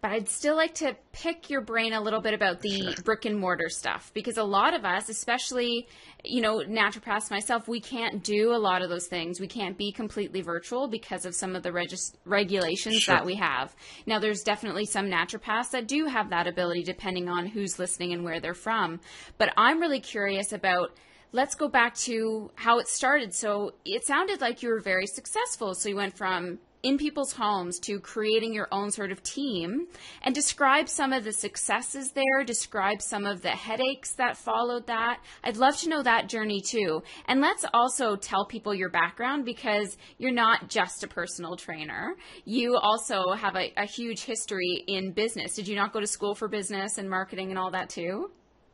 but 0.00 0.12
I'd 0.12 0.28
still 0.28 0.54
like 0.54 0.74
to 0.74 0.96
pick 1.12 1.50
your 1.50 1.60
brain 1.60 1.92
a 1.92 2.00
little 2.00 2.20
bit 2.20 2.32
about 2.32 2.60
the 2.60 2.82
sure. 2.82 2.94
brick 3.04 3.24
and 3.24 3.36
mortar 3.36 3.68
stuff 3.68 4.12
because 4.14 4.36
a 4.36 4.44
lot 4.44 4.74
of 4.74 4.84
us, 4.84 5.08
especially, 5.08 5.88
you 6.24 6.40
know, 6.40 6.58
naturopaths 6.58 7.30
myself, 7.30 7.66
we 7.66 7.80
can't 7.80 8.22
do 8.22 8.54
a 8.54 8.58
lot 8.58 8.82
of 8.82 8.90
those 8.90 9.08
things. 9.08 9.40
We 9.40 9.48
can't 9.48 9.76
be 9.76 9.90
completely 9.90 10.40
virtual 10.40 10.86
because 10.86 11.24
of 11.24 11.34
some 11.34 11.56
of 11.56 11.64
the 11.64 11.72
regis- 11.72 12.12
regulations 12.24 13.02
sure. 13.02 13.16
that 13.16 13.26
we 13.26 13.34
have. 13.36 13.74
Now, 14.06 14.20
there's 14.20 14.42
definitely 14.42 14.84
some 14.84 15.06
naturopaths 15.06 15.72
that 15.72 15.88
do 15.88 16.06
have 16.06 16.30
that 16.30 16.46
ability 16.46 16.84
depending 16.84 17.28
on 17.28 17.46
who's 17.46 17.78
listening 17.78 18.12
and 18.12 18.24
where 18.24 18.38
they're 18.38 18.54
from. 18.54 19.00
But 19.36 19.52
I'm 19.56 19.80
really 19.80 20.00
curious 20.00 20.52
about 20.52 20.96
let's 21.32 21.54
go 21.54 21.68
back 21.68 21.94
to 21.94 22.50
how 22.54 22.78
it 22.78 22.88
started. 22.88 23.34
So 23.34 23.72
it 23.84 24.06
sounded 24.06 24.40
like 24.40 24.62
you 24.62 24.70
were 24.70 24.80
very 24.80 25.06
successful. 25.06 25.74
So 25.74 25.88
you 25.88 25.96
went 25.96 26.16
from 26.16 26.58
in 26.82 26.98
people's 26.98 27.32
homes 27.32 27.78
to 27.80 27.98
creating 27.98 28.54
your 28.54 28.68
own 28.70 28.90
sort 28.90 29.10
of 29.10 29.22
team 29.22 29.86
and 30.22 30.34
describe 30.34 30.88
some 30.88 31.12
of 31.12 31.24
the 31.24 31.32
successes 31.32 32.12
there, 32.12 32.44
describe 32.44 33.02
some 33.02 33.26
of 33.26 33.42
the 33.42 33.50
headaches 33.50 34.12
that 34.12 34.36
followed 34.36 34.86
that. 34.86 35.20
I'd 35.42 35.56
love 35.56 35.76
to 35.78 35.88
know 35.88 36.02
that 36.02 36.28
journey 36.28 36.60
too. 36.60 37.02
And 37.26 37.40
let's 37.40 37.64
also 37.74 38.16
tell 38.16 38.46
people 38.46 38.74
your 38.74 38.90
background 38.90 39.44
because 39.44 39.96
you're 40.18 40.32
not 40.32 40.68
just 40.68 41.02
a 41.02 41.08
personal 41.08 41.56
trainer. 41.56 42.14
You 42.44 42.76
also 42.76 43.32
have 43.32 43.56
a, 43.56 43.72
a 43.76 43.86
huge 43.86 44.24
history 44.24 44.84
in 44.86 45.12
business. 45.12 45.54
Did 45.54 45.68
you 45.68 45.76
not 45.76 45.92
go 45.92 46.00
to 46.00 46.06
school 46.06 46.34
for 46.34 46.48
business 46.48 46.98
and 46.98 47.10
marketing 47.10 47.50
and 47.50 47.58
all 47.58 47.72
that 47.72 47.90
too? 47.90 48.30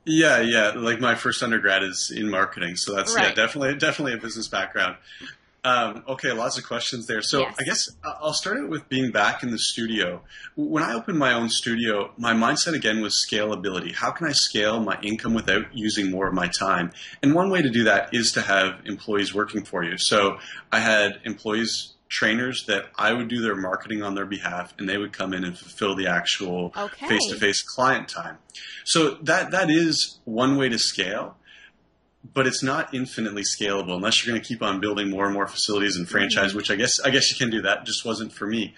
Yeah, 0.06 0.40
yeah. 0.40 0.72
Like 0.76 1.00
my 1.00 1.14
first 1.14 1.42
undergrad 1.42 1.82
is 1.82 2.12
in 2.14 2.30
marketing, 2.30 2.76
so 2.76 2.94
that's 2.94 3.14
right. 3.14 3.28
yeah, 3.28 3.34
definitely 3.34 3.76
definitely 3.76 4.12
a 4.12 4.18
business 4.18 4.48
background. 4.48 4.96
Um, 5.64 6.04
okay, 6.06 6.30
lots 6.32 6.58
of 6.58 6.64
questions 6.64 7.06
there. 7.06 7.22
So 7.22 7.40
yes. 7.40 7.56
I 7.58 7.64
guess 7.64 7.90
I'll 8.04 8.34
start 8.34 8.58
it 8.58 8.68
with 8.68 8.86
being 8.90 9.10
back 9.10 9.42
in 9.42 9.50
the 9.50 9.58
studio. 9.58 10.20
When 10.56 10.82
I 10.82 10.92
opened 10.92 11.18
my 11.18 11.32
own 11.32 11.48
studio, 11.48 12.12
my 12.18 12.34
mindset 12.34 12.74
again 12.74 13.00
was 13.00 13.26
scalability. 13.26 13.94
How 13.94 14.10
can 14.10 14.26
I 14.26 14.32
scale 14.32 14.80
my 14.80 15.00
income 15.00 15.32
without 15.32 15.64
using 15.72 16.10
more 16.10 16.28
of 16.28 16.34
my 16.34 16.48
time? 16.48 16.92
And 17.22 17.34
one 17.34 17.48
way 17.48 17.62
to 17.62 17.70
do 17.70 17.84
that 17.84 18.12
is 18.12 18.32
to 18.32 18.42
have 18.42 18.80
employees 18.84 19.34
working 19.34 19.64
for 19.64 19.82
you. 19.82 19.96
So 19.96 20.36
I 20.70 20.80
had 20.80 21.20
employees 21.24 21.94
trainers 22.10 22.66
that 22.66 22.84
I 22.96 23.12
would 23.12 23.28
do 23.28 23.40
their 23.40 23.56
marketing 23.56 24.02
on 24.02 24.14
their 24.14 24.26
behalf 24.26 24.74
and 24.78 24.88
they 24.88 24.98
would 24.98 25.12
come 25.12 25.32
in 25.32 25.44
and 25.44 25.58
fulfill 25.58 25.96
the 25.96 26.06
actual 26.06 26.70
face 27.08 27.26
to 27.30 27.36
face 27.36 27.62
client 27.62 28.08
time. 28.08 28.36
So 28.84 29.14
that 29.22 29.50
that 29.50 29.70
is 29.70 30.20
one 30.24 30.56
way 30.56 30.68
to 30.68 30.78
scale 30.78 31.36
but 32.32 32.46
it's 32.46 32.62
not 32.62 32.94
infinitely 32.94 33.42
scalable 33.42 33.96
unless 33.96 34.24
you're 34.24 34.32
going 34.32 34.42
to 34.42 34.48
keep 34.48 34.62
on 34.62 34.80
building 34.80 35.10
more 35.10 35.26
and 35.26 35.34
more 35.34 35.46
facilities 35.46 35.96
and 35.96 36.08
franchise, 36.08 36.48
mm-hmm. 36.48 36.58
which 36.58 36.70
I 36.70 36.76
guess 36.76 37.00
I 37.00 37.10
guess 37.10 37.30
you 37.30 37.36
can 37.36 37.50
do 37.50 37.62
that. 37.62 37.84
Just 37.84 38.04
wasn't 38.04 38.32
for 38.32 38.46
me. 38.46 38.74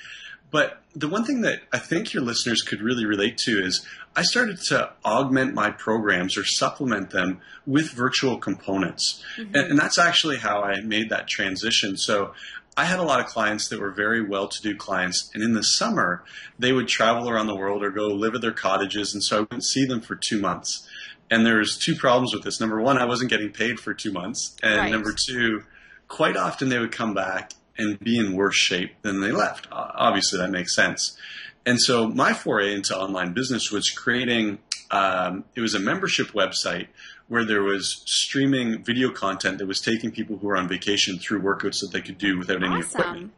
But 0.51 0.81
the 0.95 1.09
one 1.09 1.25
thing 1.25 1.41
that 1.43 1.63
I 1.73 1.79
think 1.79 2.15
your 2.15 2.23
listeners 2.23 2.63
could 2.63 2.81
really 2.81 3.05
relate 3.05 3.37
to 3.39 3.63
is 3.63 3.85
I 4.15 4.23
started 4.23 4.59
to 4.69 4.93
augment 5.05 5.55
my 5.55 5.71
programs 5.71 6.39
or 6.39 6.45
supplement 6.45 7.11
them 7.11 7.41
with 7.67 7.91
virtual 7.91 8.39
components. 8.39 9.23
Mm-hmm. 9.37 9.55
And, 9.55 9.71
and, 9.73 9.79
that's 9.79 9.99
actually 9.99 10.39
how 10.39 10.63
I 10.63 10.81
made 10.81 11.11
that 11.11 11.27
transition. 11.27 11.97
So 11.97 12.33
I 12.77 12.85
had 12.85 12.99
a 12.99 13.03
lot 13.03 13.21
of 13.21 13.27
clients 13.27 13.69
that 13.69 13.81
were 13.81 13.91
very 13.91 14.23
well 14.27 14.49
to 14.49 14.63
do 14.63 14.77
clients. 14.77 15.31
And 15.35 15.43
in 15.43 15.55
the 15.55 15.63
summer, 15.63 16.23
they 16.59 16.73
would 16.73 16.89
travel 16.89 17.29
around 17.29 17.49
the 17.49 17.57
world 17.57 17.83
or 17.83 17.91
go 17.91 18.07
live 18.07 18.35
at 18.35 18.41
their 18.41 18.53
cottages. 18.53 19.13
And 19.15 19.23
so 19.23 19.39
I 19.39 19.41
wouldn't 19.41 19.65
see 19.65 19.85
them 19.85 20.01
for 20.01 20.15
two 20.15 20.41
months. 20.41 20.89
And 21.31 21.45
there's 21.45 21.77
two 21.77 21.97
problems 21.97 22.33
with 22.33 22.45
this. 22.45 22.61
Number 22.61 22.81
one, 22.81 22.99
I 22.99 23.05
wasn't 23.05 23.31
getting 23.31 23.51
paid 23.51 23.81
for 23.81 23.93
two 23.95 24.13
months. 24.13 24.57
And 24.63 24.79
right. 24.79 24.93
number 24.93 25.13
two, 25.13 25.65
quite 26.09 26.37
often 26.37 26.69
they 26.69 26.79
would 26.79 26.93
come 26.93 27.15
back 27.15 27.53
and 27.79 27.99
be 27.99 28.19
in 28.19 28.35
worse 28.35 28.57
shape 28.57 28.93
than 29.03 29.21
they 29.21 29.33
left. 29.33 29.67
Obviously, 29.73 30.39
that 30.39 30.51
makes 30.51 30.75
sense. 30.75 31.17
And 31.65 31.81
so 31.81 32.09
my 32.09 32.33
foray 32.33 32.75
into 32.75 32.97
online 32.97 33.33
business 33.33 33.73
was 33.73 33.91
creating, 33.91 34.59
um, 34.91 35.45
it 35.55 35.61
was 35.61 35.75
a 35.75 35.81
membership 35.81 36.29
website 36.29 36.87
where 37.29 37.45
there 37.45 37.63
was 37.63 38.03
streaming 38.07 38.85
video 38.85 39.11
content 39.11 39.59
that 39.59 39.67
was 39.67 39.81
taking 39.81 40.13
people 40.13 40.39
who 40.39 40.47
were 40.47 40.57
on 40.57 40.69
vacation 40.69 41.19
through 41.19 41.43
workouts 41.43 41.81
that 41.81 41.91
they 41.93 42.01
could 42.01 42.19
do 42.19 42.39
without 42.39 42.63
awesome. 42.63 42.73
any 42.73 42.81
equipment. 42.83 43.33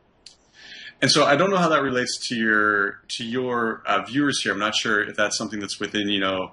And 1.00 1.10
so 1.10 1.24
I 1.24 1.36
don't 1.36 1.50
know 1.50 1.56
how 1.58 1.68
that 1.68 1.82
relates 1.82 2.28
to 2.28 2.34
your 2.34 3.00
to 3.08 3.24
your 3.24 3.82
uh, 3.86 4.04
viewers 4.04 4.42
here. 4.42 4.52
I'm 4.52 4.58
not 4.58 4.74
sure 4.74 5.00
if 5.00 5.16
that's 5.16 5.38
something 5.38 5.60
that's 5.60 5.78
within 5.78 6.08
you 6.08 6.18
know 6.18 6.52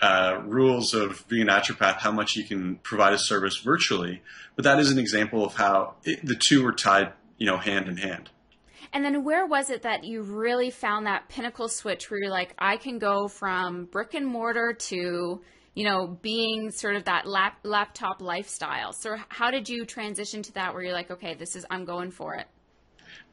uh, 0.00 0.40
rules 0.44 0.94
of 0.94 1.26
being 1.28 1.48
a 1.48 1.50
naturopath, 1.50 1.96
how 1.96 2.12
much 2.12 2.36
you 2.36 2.44
can 2.44 2.76
provide 2.76 3.12
a 3.12 3.18
service 3.18 3.58
virtually. 3.58 4.22
But 4.56 4.64
that 4.64 4.78
is 4.78 4.90
an 4.90 4.98
example 4.98 5.44
of 5.44 5.54
how 5.54 5.94
it, 6.04 6.24
the 6.24 6.36
two 6.36 6.62
were 6.62 6.72
tied, 6.72 7.12
you 7.36 7.46
know, 7.46 7.56
hand 7.56 7.88
in 7.88 7.96
hand. 7.96 8.30
And 8.92 9.04
then 9.04 9.24
where 9.24 9.46
was 9.46 9.70
it 9.70 9.82
that 9.82 10.04
you 10.04 10.22
really 10.22 10.70
found 10.70 11.06
that 11.06 11.28
pinnacle 11.28 11.68
switch 11.68 12.10
where 12.10 12.20
you're 12.20 12.30
like, 12.30 12.54
I 12.58 12.76
can 12.76 12.98
go 12.98 13.28
from 13.28 13.84
brick 13.84 14.14
and 14.14 14.26
mortar 14.26 14.72
to, 14.72 15.42
you 15.74 15.84
know, 15.84 16.18
being 16.22 16.70
sort 16.70 16.96
of 16.96 17.04
that 17.04 17.26
lap, 17.26 17.58
laptop 17.64 18.22
lifestyle. 18.22 18.92
So 18.92 19.16
how 19.28 19.50
did 19.50 19.68
you 19.68 19.84
transition 19.84 20.42
to 20.42 20.52
that 20.54 20.72
where 20.72 20.82
you're 20.82 20.94
like, 20.94 21.10
okay, 21.10 21.34
this 21.34 21.54
is, 21.54 21.66
I'm 21.68 21.84
going 21.84 22.10
for 22.10 22.34
it? 22.36 22.46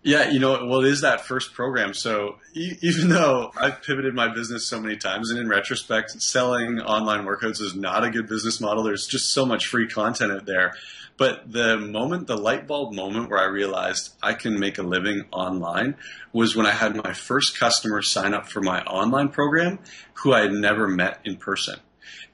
Yeah, 0.05 0.29
you 0.29 0.37
know, 0.37 0.67
well, 0.67 0.81
it 0.81 0.91
is 0.91 1.01
that 1.01 1.25
first 1.25 1.53
program. 1.55 1.95
So 1.95 2.35
even 2.53 3.09
though 3.09 3.51
I've 3.57 3.81
pivoted 3.81 4.13
my 4.13 4.31
business 4.31 4.67
so 4.67 4.79
many 4.79 4.97
times, 4.97 5.31
and 5.31 5.39
in 5.39 5.49
retrospect, 5.49 6.21
selling 6.21 6.79
online 6.79 7.25
workouts 7.25 7.59
is 7.59 7.75
not 7.75 8.03
a 8.03 8.11
good 8.11 8.27
business 8.27 8.61
model. 8.61 8.83
There's 8.83 9.07
just 9.07 9.33
so 9.33 9.47
much 9.47 9.65
free 9.65 9.87
content 9.87 10.31
out 10.31 10.45
there. 10.45 10.73
But 11.17 11.51
the 11.51 11.77
moment, 11.77 12.27
the 12.27 12.37
light 12.37 12.67
bulb 12.67 12.93
moment 12.93 13.31
where 13.31 13.39
I 13.39 13.45
realized 13.45 14.13
I 14.21 14.33
can 14.33 14.59
make 14.59 14.77
a 14.77 14.83
living 14.83 15.23
online 15.31 15.95
was 16.33 16.55
when 16.55 16.67
I 16.67 16.71
had 16.71 16.95
my 17.03 17.13
first 17.13 17.57
customer 17.57 18.03
sign 18.03 18.33
up 18.33 18.47
for 18.47 18.61
my 18.61 18.83
online 18.83 19.29
program 19.29 19.79
who 20.15 20.33
I 20.33 20.41
had 20.41 20.51
never 20.51 20.87
met 20.87 21.19
in 21.23 21.37
person. 21.37 21.79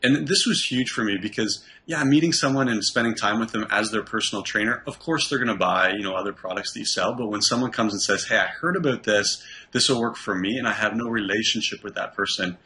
And 0.03 0.27
this 0.27 0.45
was 0.47 0.65
huge 0.65 0.89
for 0.89 1.03
me 1.03 1.17
because 1.17 1.63
yeah, 1.85 2.03
meeting 2.03 2.33
someone 2.33 2.67
and 2.67 2.83
spending 2.83 3.15
time 3.15 3.39
with 3.39 3.51
them 3.51 3.67
as 3.69 3.91
their 3.91 4.03
personal 4.03 4.43
trainer, 4.43 4.81
of 4.87 4.97
course 4.99 5.29
they're 5.29 5.37
going 5.37 5.47
to 5.47 5.55
buy, 5.55 5.91
you 5.91 6.03
know, 6.03 6.15
other 6.15 6.33
products 6.33 6.73
that 6.73 6.79
you 6.79 6.85
sell. 6.85 7.13
But 7.13 7.27
when 7.27 7.41
someone 7.41 7.71
comes 7.71 7.93
and 7.93 8.01
says, 8.01 8.25
Hey, 8.25 8.37
I 8.37 8.47
heard 8.47 8.75
about 8.75 9.03
this, 9.03 9.43
this 9.71 9.89
will 9.89 10.01
work 10.01 10.17
for 10.17 10.33
me, 10.35 10.57
and 10.57 10.67
I 10.67 10.73
have 10.73 10.95
no 10.95 11.07
relationship 11.07 11.83
with 11.83 11.95
that 11.95 12.15
person, 12.15 12.57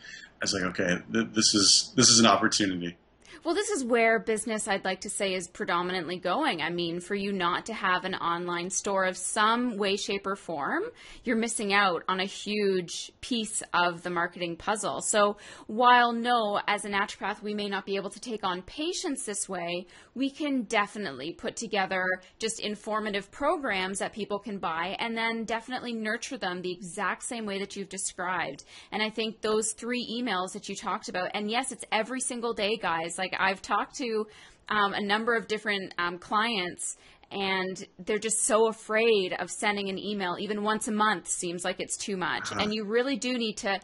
I 0.41 0.43
was 0.43 0.54
like, 0.54 0.63
okay, 0.63 0.98
th- 1.12 1.28
this 1.34 1.56
is, 1.56 1.93
this 1.95 2.10
is 2.10 2.19
an 2.19 2.26
opportunity. 2.26 2.98
Well, 3.45 3.53
this 3.53 3.69
is 3.69 3.86
where 3.86 4.17
business, 4.17 4.67
I'd 4.67 4.86
like 4.86 5.01
to 5.01 5.10
say, 5.12 5.36
is 5.36 5.47
predominantly 5.47 6.17
going. 6.17 6.63
I 6.63 6.71
mean, 6.71 6.99
for 6.99 7.13
you 7.13 7.31
not 7.31 7.67
to 7.67 7.75
have 7.75 8.03
an 8.03 8.15
online 8.15 8.71
store 8.71 9.05
of 9.05 9.15
some 9.15 9.77
way, 9.77 9.97
shape, 9.97 10.25
or 10.25 10.36
form, 10.36 10.81
you're 11.23 11.36
missing 11.36 11.71
out 11.71 12.01
on 12.10 12.19
a 12.19 12.25
huge 12.25 13.12
piece 13.21 13.62
of 13.71 14.01
the 14.01 14.10
marketing 14.10 14.55
puzzle. 14.55 15.01
So, 15.01 15.38
while 15.67 16.12
no, 16.12 16.60
as 16.67 16.86
a 16.86 16.89
naturopath, 16.89 17.43
we 17.43 17.53
may 17.53 17.69
not 17.69 17.86
be 17.86 17.97
able 17.97 18.10
to 18.10 18.19
take 18.19 18.43
on 18.43 18.63
patients 18.63 19.25
this 19.25 19.47
way, 19.47 19.86
we 20.15 20.31
can 20.31 20.63
definitely 20.63 21.31
put 21.31 21.55
together 21.55 22.03
just 22.39 22.60
informative 22.60 23.29
programs 23.29 23.99
that 23.99 24.12
people 24.12 24.39
can 24.39 24.58
buy 24.58 24.95
and 24.97 25.15
then 25.15 25.43
definitely 25.43 25.93
nurture 25.93 26.39
them 26.39 26.63
the 26.63 26.71
exact 26.71 27.21
same 27.21 27.45
way 27.45 27.60
that 27.60 27.75
you've 27.75 27.89
described. 27.89 28.63
And 28.91 29.03
I 29.03 29.12
think 29.12 29.41
those 29.41 29.73
three 29.73 30.03
emails 30.19 30.53
that 30.53 30.67
you 30.67 30.75
talked 30.75 31.10
about, 31.10 31.29
and 31.36 31.51
yes, 31.51 31.71
it's 31.71 31.86
every 31.91 32.21
single 32.21 32.55
day, 32.55 32.77
guys. 32.77 33.19
Like, 33.19 33.35
I've 33.39 33.62
talked 33.62 33.95
to 33.98 34.26
um, 34.69 34.93
a 34.93 35.02
number 35.02 35.36
of 35.36 35.48
different 35.48 35.93
um, 35.98 36.17
clients 36.17 36.98
and 37.32 37.86
they're 38.00 38.19
just 38.19 38.45
so 38.45 38.67
afraid 38.67 39.34
of 39.39 39.50
sending 39.50 39.89
an 39.89 39.98
email 39.98 40.38
even 40.39 40.63
once 40.63 40.88
a 40.88 40.91
month 40.91 41.28
seems 41.28 41.63
like 41.63 41.80
it's 41.80 41.98
too 41.98 42.17
much 42.17 42.52
uh-huh. 42.52 42.62
and 42.62 42.74
you 42.74 42.86
really 42.86 43.15
do 43.15 43.38
need 43.38 43.58
to 43.58 43.80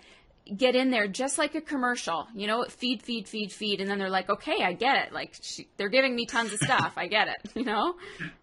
get 0.56 0.76
in 0.76 0.92
there 0.92 1.08
just 1.08 1.38
like 1.38 1.56
a 1.56 1.62
commercial, 1.62 2.28
you 2.36 2.48
know, 2.48 2.66
feed, 2.68 3.02
feed, 3.04 3.28
feed, 3.28 3.52
feed, 3.52 3.80
and 3.80 3.90
then 3.90 4.00
they're 4.00 4.10
like, 4.10 4.30
okay, 4.30 4.64
I 4.64 4.74
get 4.74 5.06
it. 5.06 5.14
Like 5.14 5.36
she, 5.42 5.68
they're 5.78 5.90
giving 5.90 6.16
me 6.16 6.26
tons 6.26 6.52
of 6.54 6.60
stuff. 6.60 6.94
I 6.98 7.08
get 7.08 7.28
it. 7.28 7.52
You 7.62 7.66
know. 7.66 7.96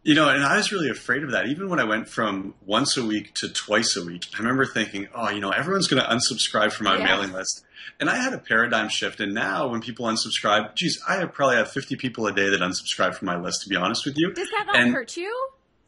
You 0.05 0.15
know, 0.15 0.29
and 0.29 0.45
I 0.45 0.57
was 0.59 0.71
really 0.71 0.91
afraid 0.91 1.25
of 1.25 1.33
that. 1.33 1.49
Even 1.49 1.69
when 1.69 1.81
I 1.81 1.85
went 1.85 2.09
from 2.09 2.55
once 2.65 2.97
a 2.97 3.05
week 3.05 3.35
to 3.37 3.49
twice 3.49 3.97
a 3.97 4.05
week, 4.05 4.27
I 4.35 4.39
remember 4.39 4.65
thinking, 4.65 5.09
oh, 5.13 5.31
you 5.31 5.41
know, 5.41 5.51
everyone's 5.51 5.89
going 5.89 6.01
to 6.01 6.09
unsubscribe 6.09 6.73
from 6.73 6.85
my 6.85 6.99
yeah. 6.99 7.05
mailing 7.05 7.33
list. 7.33 7.65
And 7.99 8.09
I 8.09 8.17
had 8.17 8.33
a 8.33 8.39
paradigm 8.39 8.91
shift. 8.91 9.21
And 9.21 9.35
now 9.35 9.69
when 9.69 9.81
people 9.81 10.07
unsubscribe, 10.07 10.77
geez, 10.77 11.03
I 11.09 11.17
have 11.17 11.33
probably 11.33 11.57
have 11.57 11.73
50 11.73 11.97
people 11.97 12.27
a 12.29 12.33
day 12.33 12.49
that 12.51 12.61
unsubscribe 12.61 13.15
from 13.15 13.27
my 13.27 13.37
list, 13.37 13.63
to 13.63 13.69
be 13.69 13.77
honest 13.77 14.05
with 14.07 14.17
you. 14.17 14.33
Does 14.33 14.51
that 14.51 14.65
not 14.67 14.77
and, 14.77 14.93
hurt 14.93 15.17
you? 15.17 15.35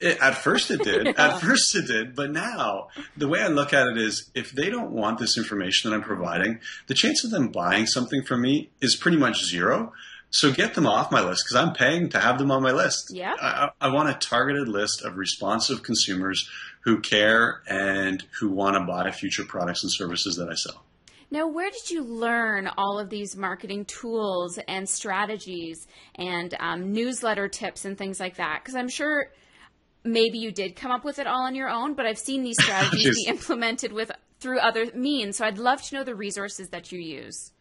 It, 0.01 0.19
at 0.21 0.35
first 0.35 0.71
it 0.71 0.83
did. 0.83 1.07
yeah. 1.07 1.13
At 1.19 1.41
first 1.41 1.75
it 1.75 1.87
did. 1.87 2.17
But 2.17 2.31
now, 2.31 2.89
the 3.17 3.29
way 3.29 3.41
I 3.41 3.49
look 3.49 3.75
at 3.75 3.87
it 3.87 3.99
is 3.99 4.31
if 4.35 4.51
they 4.51 4.71
don't 4.71 4.93
want 4.93 5.19
this 5.19 5.37
information 5.37 5.91
that 5.91 5.97
I'm 5.97 6.03
providing, 6.03 6.61
the 6.87 6.95
chance 6.95 7.23
of 7.23 7.31
them 7.31 7.49
buying 7.49 7.87
something 7.87 8.23
from 8.23 8.41
me 8.41 8.71
is 8.81 8.97
pretty 8.97 9.19
much 9.19 9.45
zero. 9.45 9.93
So 10.31 10.53
get 10.53 10.75
them 10.75 10.87
off 10.87 11.11
my 11.11 11.23
list 11.23 11.45
because 11.45 11.57
I'm 11.57 11.75
paying 11.75 12.09
to 12.11 12.21
have 12.21 12.39
them 12.39 12.51
on 12.51 12.63
my 12.63 12.71
list. 12.71 13.11
Yeah. 13.13 13.35
I, 13.41 13.71
I, 13.81 13.89
want 13.89 14.09
a 14.09 14.15
targeted 14.15 14.69
list 14.69 15.03
of 15.03 15.17
responsive 15.17 15.83
consumers 15.83 16.49
who 16.83 17.01
care 17.01 17.63
and 17.67 18.25
who 18.39 18.49
want 18.49 18.77
to 18.77 18.81
buy 18.81 19.11
future 19.11 19.45
products 19.45 19.83
and 19.83 19.93
services 19.93 20.37
that 20.37 20.49
I 20.49 20.55
sell. 20.55 20.85
Now, 21.33 21.49
where 21.49 21.71
did 21.71 21.91
you 21.91 22.03
learn 22.03 22.69
all 22.79 22.99
of 22.99 23.11
these 23.11 23.37
marketing 23.37 23.85
tools 23.85 24.59
and 24.67 24.89
strategies 24.89 25.87
and 26.15 26.55
um, 26.59 26.93
newsletter 26.93 27.49
tips 27.49 27.85
and 27.85 27.99
things 27.99 28.19
like 28.19 28.37
that? 28.37 28.61
Because 28.63 28.77
I'm 28.77 28.89
sure 28.89 29.31
maybe 30.05 30.39
you 30.39 30.53
did 30.53 30.77
come 30.77 30.91
up 30.91 31.05
with 31.05 31.19
it 31.19 31.27
all 31.27 31.43
on 31.43 31.55
your 31.55 31.69
own, 31.69 31.95
but 31.95 32.07
I've 32.07 32.19
seen 32.19 32.43
these 32.43 32.57
strategies 32.63 33.25
be 33.25 33.29
implemented 33.29 33.93
with 33.93 34.11
through 34.41 34.59
other 34.59 34.87
means. 34.95 35.37
So 35.37 35.45
I'd 35.45 35.59
love 35.59 35.83
to 35.83 35.95
know 35.95 36.05
the 36.05 36.15
resources 36.15 36.71
that 36.71 36.91
you 36.93 36.99
use. 36.99 37.53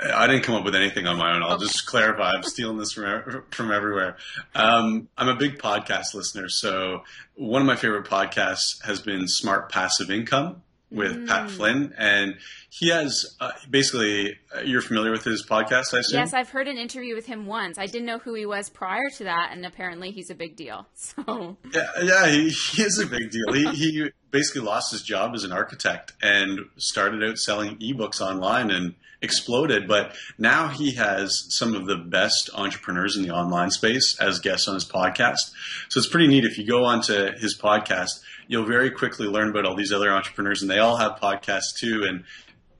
I 0.00 0.26
didn't 0.28 0.44
come 0.44 0.54
up 0.54 0.64
with 0.64 0.76
anything 0.76 1.06
on 1.06 1.16
my 1.16 1.34
own. 1.34 1.42
I'll 1.42 1.54
okay. 1.54 1.64
just 1.64 1.84
clarify. 1.86 2.30
I'm 2.30 2.44
stealing 2.44 2.78
this 2.78 2.92
from 2.92 3.42
from 3.50 3.72
everywhere. 3.72 4.16
Um, 4.54 5.08
I'm 5.18 5.28
a 5.28 5.34
big 5.34 5.58
podcast 5.58 6.14
listener, 6.14 6.48
so 6.48 7.02
one 7.34 7.60
of 7.60 7.66
my 7.66 7.74
favorite 7.74 8.06
podcasts 8.06 8.82
has 8.84 9.00
been 9.00 9.26
Smart 9.26 9.70
Passive 9.70 10.10
Income 10.10 10.62
with 10.90 11.16
mm. 11.16 11.26
Pat 11.26 11.50
Flynn, 11.50 11.94
and 11.98 12.36
he 12.70 12.90
has 12.90 13.36
uh, 13.40 13.52
basically. 13.68 14.38
Uh, 14.54 14.60
you're 14.60 14.80
familiar 14.80 15.10
with 15.10 15.24
his 15.24 15.44
podcast, 15.44 15.94
I 15.94 15.98
assume. 15.98 16.20
Yes, 16.20 16.32
I've 16.32 16.48
heard 16.48 16.68
an 16.68 16.78
interview 16.78 17.14
with 17.14 17.26
him 17.26 17.46
once. 17.46 17.78
I 17.78 17.86
didn't 17.86 18.06
know 18.06 18.18
who 18.18 18.34
he 18.34 18.46
was 18.46 18.70
prior 18.70 19.10
to 19.16 19.24
that, 19.24 19.50
and 19.52 19.66
apparently 19.66 20.10
he's 20.10 20.30
a 20.30 20.34
big 20.34 20.56
deal. 20.56 20.86
So 21.18 21.56
yeah, 21.72 21.86
yeah, 22.02 22.26
he, 22.28 22.50
he 22.50 22.82
is 22.82 22.98
a 22.98 23.06
big 23.06 23.30
deal. 23.30 23.52
he, 23.52 23.66
he 23.70 24.10
basically 24.30 24.62
lost 24.62 24.92
his 24.92 25.02
job 25.02 25.34
as 25.34 25.44
an 25.44 25.52
architect 25.52 26.12
and 26.22 26.60
started 26.76 27.24
out 27.24 27.38
selling 27.38 27.76
ebooks 27.78 28.20
online 28.20 28.70
and 28.70 28.94
exploded. 29.22 29.88
But 29.88 30.14
now 30.36 30.68
he 30.68 30.92
has 30.92 31.46
some 31.48 31.74
of 31.74 31.86
the 31.86 31.96
best 31.96 32.50
entrepreneurs 32.54 33.16
in 33.16 33.22
the 33.22 33.30
online 33.30 33.70
space 33.70 34.16
as 34.20 34.38
guests 34.40 34.68
on 34.68 34.74
his 34.74 34.84
podcast. 34.84 35.52
So 35.88 35.98
it's 35.98 36.08
pretty 36.08 36.28
neat. 36.28 36.44
If 36.44 36.58
you 36.58 36.66
go 36.66 36.84
onto 36.84 37.32
his 37.38 37.58
podcast, 37.58 38.20
you'll 38.48 38.66
very 38.66 38.90
quickly 38.90 39.26
learn 39.26 39.50
about 39.50 39.64
all 39.64 39.76
these 39.76 39.92
other 39.92 40.10
entrepreneurs, 40.10 40.62
and 40.62 40.70
they 40.70 40.78
all 40.78 40.96
have 40.96 41.20
podcasts 41.20 41.76
too. 41.78 42.04
And 42.08 42.24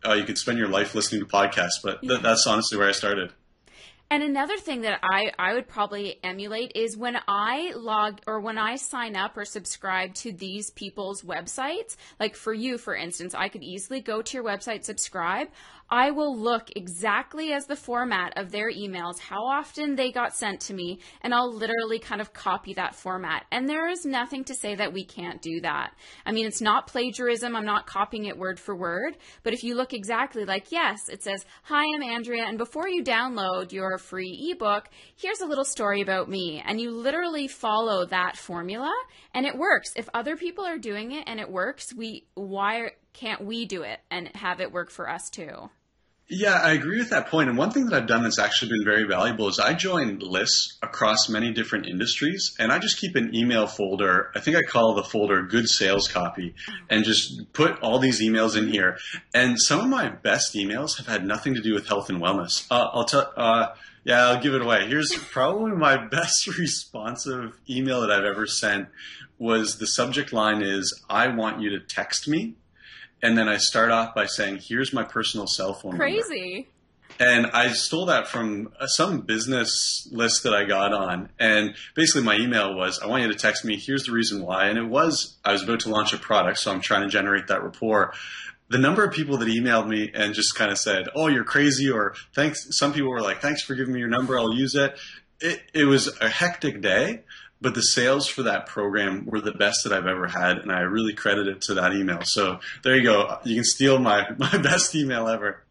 uh, 0.05 0.15
you 0.15 0.25
could 0.25 0.39
spend 0.39 0.59
your 0.59 0.69
life 0.69 0.95
listening 0.95 1.21
to 1.21 1.27
podcasts, 1.27 1.81
but 1.85 2.01
th- 2.01 2.23
that's 2.23 2.47
honestly 2.47 2.77
where 2.77 2.89
I 2.89 2.93
started. 2.93 3.33
And 4.11 4.23
another 4.23 4.57
thing 4.57 4.83
that 4.83 5.01
I, 5.03 5.33
I 5.39 5.53
would 5.53 5.69
probably 5.69 6.19
emulate 6.25 6.73
is 6.75 6.97
when 6.97 7.19
I 7.29 7.75
log 7.77 8.23
or 8.27 8.41
when 8.41 8.57
I 8.57 8.77
sign 8.77 9.17
up 9.17 9.37
or 9.37 9.45
subscribe 9.45 10.15
to 10.15 10.33
these 10.33 10.71
people's 10.71 11.21
websites, 11.23 11.97
like 12.19 12.35
for 12.35 12.55
you, 12.55 12.79
for 12.79 12.97
instance, 12.97 13.35
I 13.35 13.51
could 13.51 13.63
easily 13.63 14.01
go 14.01 14.23
to 14.23 14.35
your 14.35 14.45
website, 14.45 14.85
subscribe. 14.85 15.49
I 15.91 16.11
will 16.11 16.37
look 16.37 16.69
exactly 16.77 17.53
as 17.53 17.67
the 17.67 17.77
format 17.77 18.35
of 18.37 18.51
their 18.51 18.71
emails, 18.71 19.19
how 19.19 19.47
often 19.47 19.97
they 19.97 20.13
got 20.13 20.37
sent 20.37 20.61
to 20.63 20.75
me, 20.75 21.01
and 21.23 21.35
I'll 21.35 21.53
literally 21.53 21.99
kind 21.99 22.21
of 22.21 22.35
copy 22.35 22.75
that 22.75 22.95
format. 22.95 23.47
And 23.51 23.67
there 23.67 23.89
is 23.89 24.05
nothing 24.05 24.45
to 24.45 24.55
say 24.55 24.75
that 24.75 24.93
we 24.93 25.05
can't 25.05 25.41
do 25.41 25.63
that. 25.63 25.95
I 26.27 26.33
mean, 26.33 26.47
it's 26.47 26.61
not 26.61 26.89
plagiarism. 26.89 27.57
I'm 27.57 27.65
not 27.65 27.87
copying 27.87 28.27
it 28.27 28.37
word 28.37 28.61
for 28.61 28.77
word. 28.77 29.17
But 29.43 29.55
if 29.55 29.65
you 29.65 29.75
look 29.75 29.95
exactly 29.95 30.45
like, 30.45 30.71
yes, 30.71 31.09
it 31.09 31.23
says, 31.23 31.47
Hi, 31.65 31.85
I'm 31.95 32.03
Andrea. 32.03 32.45
And 32.45 32.59
before 32.59 32.89
you 32.89 33.03
download 33.03 33.73
your 33.73 33.97
free 33.97 34.53
ebook, 34.53 34.89
here's 35.17 35.41
a 35.41 35.47
little 35.47 35.65
story 35.65 36.03
about 36.03 36.29
me. 36.29 36.63
And 36.65 36.79
you 36.79 36.91
literally 36.91 37.49
follow 37.49 38.05
that 38.07 38.37
formula 38.37 38.93
and 39.33 39.47
it 39.47 39.57
works. 39.57 39.93
If 39.97 40.09
other 40.13 40.37
people 40.37 40.67
are 40.67 40.79
doing 40.79 41.13
it 41.13 41.25
and 41.27 41.41
it 41.41 41.51
works, 41.51 41.95
we, 41.95 42.27
why 42.35 42.91
can't 43.15 43.45
we 43.45 43.67
do 43.67 43.83
it 43.83 44.01
and 44.11 44.29
have 44.37 44.61
it 44.61 44.73
work 44.73 44.91
for 44.91 45.09
us 45.09 45.31
too? 45.31 45.71
Yeah, 46.31 46.61
I 46.63 46.73
agree 46.73 46.99
with 46.99 47.09
that 47.09 47.29
point. 47.29 47.49
And 47.49 47.57
one 47.57 47.71
thing 47.71 47.87
that 47.87 47.95
I've 47.95 48.07
done 48.07 48.23
that's 48.23 48.39
actually 48.39 48.69
been 48.69 48.85
very 48.85 49.05
valuable 49.05 49.49
is 49.49 49.59
I 49.59 49.73
joined 49.73 50.23
lists 50.23 50.77
across 50.83 51.27
many 51.31 51.53
different 51.53 51.87
industries 51.87 52.55
and 52.59 52.71
I 52.71 52.79
just 52.79 52.99
keep 52.99 53.17
an 53.17 53.35
email 53.35 53.67
folder. 53.67 54.31
I 54.35 54.41
think 54.41 54.59
I 54.59 54.63
call 54.63 54.95
the 54.95 55.03
folder 55.03 55.43
good 55.45 55.71
sales 55.71 56.07
copy 56.07 56.55
and 56.91 57.03
just 57.03 57.51
put 57.55 57.81
all 57.81 57.99
these 57.99 58.21
emails 58.21 58.59
in 58.59 58.69
here. 58.69 58.99
And 59.33 59.59
some 59.59 59.81
of 59.81 59.87
my 59.87 60.11
best 60.11 60.55
emails 60.55 60.99
have 60.99 61.07
had 61.07 61.25
nothing 61.25 61.55
to 61.55 61.63
do 61.63 61.73
with 61.73 61.89
health 61.89 62.11
and 62.11 62.21
wellness. 62.21 62.67
Uh, 62.71 62.91
I'll 62.93 63.05
tell, 63.07 63.33
uh, 63.35 63.69
yeah, 64.05 64.27
I'll 64.27 64.41
give 64.41 64.53
it 64.53 64.61
away. 64.61 64.87
Here's 64.87 65.15
probably 65.31 65.73
my 65.73 65.97
best 66.11 66.47
responsive 66.59 67.59
email 67.71 68.03
that 68.03 68.11
I've 68.11 68.25
ever 68.25 68.47
sent 68.47 68.89
was 69.39 69.79
the 69.79 69.87
subject 69.87 70.35
line 70.35 70.61
is, 70.61 71.03
I 71.09 71.29
want 71.29 71.63
you 71.63 71.71
to 71.71 71.81
text 71.81 72.29
me 72.29 72.57
and 73.23 73.37
then 73.37 73.49
I 73.49 73.57
start 73.57 73.91
off 73.91 74.15
by 74.15 74.27
saying, 74.27 74.61
"Here's 74.63 74.93
my 74.93 75.05
personal 75.05 75.47
cell 75.47 75.75
phone." 75.75 75.97
Crazy. 75.97 76.55
Number. 76.55 76.69
And 77.21 77.47
I 77.49 77.73
stole 77.73 78.07
that 78.07 78.29
from 78.29 78.73
uh, 78.79 78.87
some 78.87 79.23
business 79.23 80.09
list 80.13 80.45
that 80.45 80.55
I 80.55 80.65
got 80.65 80.93
on. 80.93 81.31
And 81.39 81.75
basically, 81.95 82.23
my 82.23 82.37
email 82.37 82.75
was, 82.75 83.01
I 83.01 83.07
want 83.07 83.23
you 83.25 83.29
to 83.29 83.39
text 83.39 83.65
me, 83.65 83.77
here's 83.77 84.05
the 84.05 84.13
reason 84.13 84.43
why. 84.43 84.67
And 84.69 84.79
it 84.79 84.85
was, 84.85 85.37
I 85.45 85.53
was 85.53 85.65
about 85.65 85.81
to 85.81 85.89
launch 85.89 86.13
a 86.13 86.19
product, 86.19 86.59
so 86.59 86.71
I'm 86.71 86.81
trying 86.81 87.03
to 87.03 87.09
generate 87.09 87.49
that 87.49 87.63
rapport. 87.63 88.15
The 88.69 88.79
number 88.79 89.03
of 89.03 89.13
people 89.13 89.39
that 89.39 89.49
emailed 89.49 89.89
me 89.89 90.13
and 90.15 90.33
just 90.35 90.55
kind 90.55 90.71
of 90.71 90.79
said, 90.79 91.09
oh, 91.15 91.27
you're 91.27 91.45
crazy, 91.45 91.91
or 91.91 92.15
thanks. 92.35 92.77
Some 92.77 92.93
people 92.93 93.11
were 93.11 93.23
like, 93.23 93.41
thanks 93.41 93.63
for 93.63 93.75
giving 93.75 93.95
me 93.95 94.01
your 94.01 94.09
number, 94.09 94.39
I'll 94.39 94.55
use 94.55 94.75
it. 94.75 94.97
It, 95.41 95.63
it 95.73 95.85
was 95.87 96.17
a 96.21 96.29
hectic 96.29 96.81
day, 96.83 97.23
but 97.61 97.75
the 97.75 97.83
sales 97.83 98.27
for 98.27 98.43
that 98.45 98.67
program 98.67 99.27
were 99.27 99.41
the 99.41 99.53
best 99.53 99.85
that 99.85 99.93
I've 99.93 100.07
ever 100.07 100.29
had, 100.29 100.59
and 100.59 100.71
I 100.71 100.81
really 100.81 101.15
credit 101.15 101.49
it 101.49 101.61
to 101.63 101.75
that 101.75 101.93
email. 101.93 102.23
So 102.23 102.61
there 102.83 102.97
you 102.97 103.03
go. 103.03 103.39
You 103.45 103.57
can 103.57 103.65
steal 103.65 103.99
my 103.99 104.29
my 104.39 104.57
best 104.59 104.95
email 104.95 105.29
ever. 105.29 105.63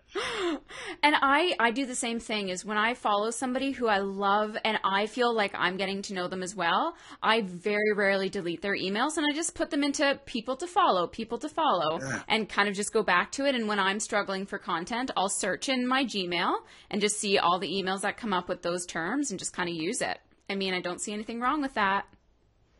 And 1.03 1.15
I, 1.21 1.53
I 1.59 1.71
do 1.71 1.85
the 1.85 1.95
same 1.95 2.19
thing 2.19 2.49
is 2.49 2.65
when 2.65 2.77
I 2.77 2.93
follow 2.93 3.31
somebody 3.31 3.71
who 3.71 3.87
I 3.87 3.99
love 3.99 4.57
and 4.63 4.79
I 4.83 5.05
feel 5.05 5.33
like 5.33 5.53
I'm 5.55 5.77
getting 5.77 6.01
to 6.03 6.13
know 6.13 6.27
them 6.27 6.43
as 6.43 6.55
well, 6.55 6.95
I 7.21 7.41
very 7.41 7.93
rarely 7.95 8.29
delete 8.29 8.61
their 8.61 8.75
emails 8.75 9.17
and 9.17 9.25
I 9.29 9.35
just 9.35 9.53
put 9.53 9.69
them 9.69 9.83
into 9.83 10.19
people 10.25 10.55
to 10.57 10.67
follow, 10.67 11.07
people 11.07 11.37
to 11.39 11.49
follow, 11.49 11.99
yeah. 11.99 12.21
and 12.27 12.49
kind 12.49 12.67
of 12.67 12.75
just 12.75 12.93
go 12.93 13.03
back 13.03 13.31
to 13.33 13.45
it. 13.45 13.55
And 13.55 13.67
when 13.67 13.79
I'm 13.79 13.99
struggling 13.99 14.45
for 14.45 14.57
content, 14.57 15.11
I'll 15.15 15.29
search 15.29 15.69
in 15.69 15.87
my 15.87 16.03
Gmail 16.03 16.55
and 16.89 17.01
just 17.01 17.19
see 17.19 17.37
all 17.37 17.59
the 17.59 17.69
emails 17.69 18.01
that 18.01 18.17
come 18.17 18.33
up 18.33 18.49
with 18.49 18.61
those 18.61 18.85
terms 18.85 19.29
and 19.29 19.39
just 19.39 19.53
kind 19.53 19.69
of 19.69 19.75
use 19.75 20.01
it. 20.01 20.19
I 20.49 20.55
mean, 20.55 20.73
I 20.73 20.79
don't 20.79 21.01
see 21.01 21.13
anything 21.13 21.39
wrong 21.39 21.61
with 21.61 21.73
that. 21.73 22.05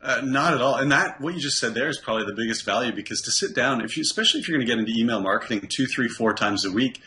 Uh, 0.02 0.22
not 0.24 0.54
at 0.54 0.62
all. 0.62 0.76
And 0.76 0.92
that, 0.92 1.20
what 1.20 1.34
you 1.34 1.40
just 1.40 1.60
said 1.60 1.74
there 1.74 1.90
is 1.90 1.98
probably 1.98 2.26
the 2.26 2.36
biggest 2.36 2.64
value 2.64 2.94
because 2.94 3.22
to 3.22 3.32
sit 3.32 3.56
down, 3.56 3.82
if 3.82 3.98
you, 3.98 4.02
especially 4.02 4.40
if 4.40 4.48
you're 4.48 4.58
going 4.58 4.68
to 4.68 4.72
get 4.72 4.80
into 4.80 4.94
email 4.98 5.20
marketing 5.20 5.68
two, 5.68 5.88
three, 5.88 6.08
four 6.08 6.34
times 6.34 6.66
a 6.66 6.72
week, 6.72 7.02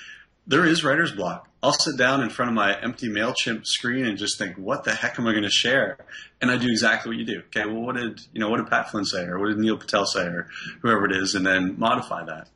there 0.47 0.67
is 0.67 0.83
writer's 0.83 1.13
block. 1.13 1.49
I'll 1.63 1.73
sit 1.73 1.97
down 1.97 2.23
in 2.23 2.31
front 2.31 2.51
of 2.51 2.55
my 2.55 2.79
empty 2.81 3.09
MailChimp 3.09 3.67
screen 3.67 4.07
and 4.07 4.19
just 4.19 4.39
think, 4.39 4.57
what 4.57 4.85
the 4.85 4.93
heck 4.93 5.19
am 5.19 5.27
I 5.27 5.33
going 5.33 5.45
to 5.45 5.51
share? 5.51 5.99
And 6.41 6.51
I 6.51 6.57
do 6.57 6.67
exactly 6.69 7.11
what 7.11 7.19
you 7.19 7.25
do. 7.25 7.43
Okay, 7.47 7.67
well, 7.67 7.83
what 7.83 7.97
did, 7.97 8.21
you 8.33 8.41
know, 8.41 8.49
what 8.49 8.57
did 8.57 8.67
Pat 8.67 8.91
Flynn 8.91 9.05
say 9.05 9.25
or 9.25 9.39
what 9.39 9.49
did 9.49 9.59
Neil 9.59 9.77
Patel 9.77 10.07
say 10.07 10.25
or 10.27 10.49
whoever 10.83 11.05
it 11.05 11.13
is 11.13 11.35
and 11.35 11.47
then 11.47 11.79
modify 11.79 12.25
that. 12.25 12.49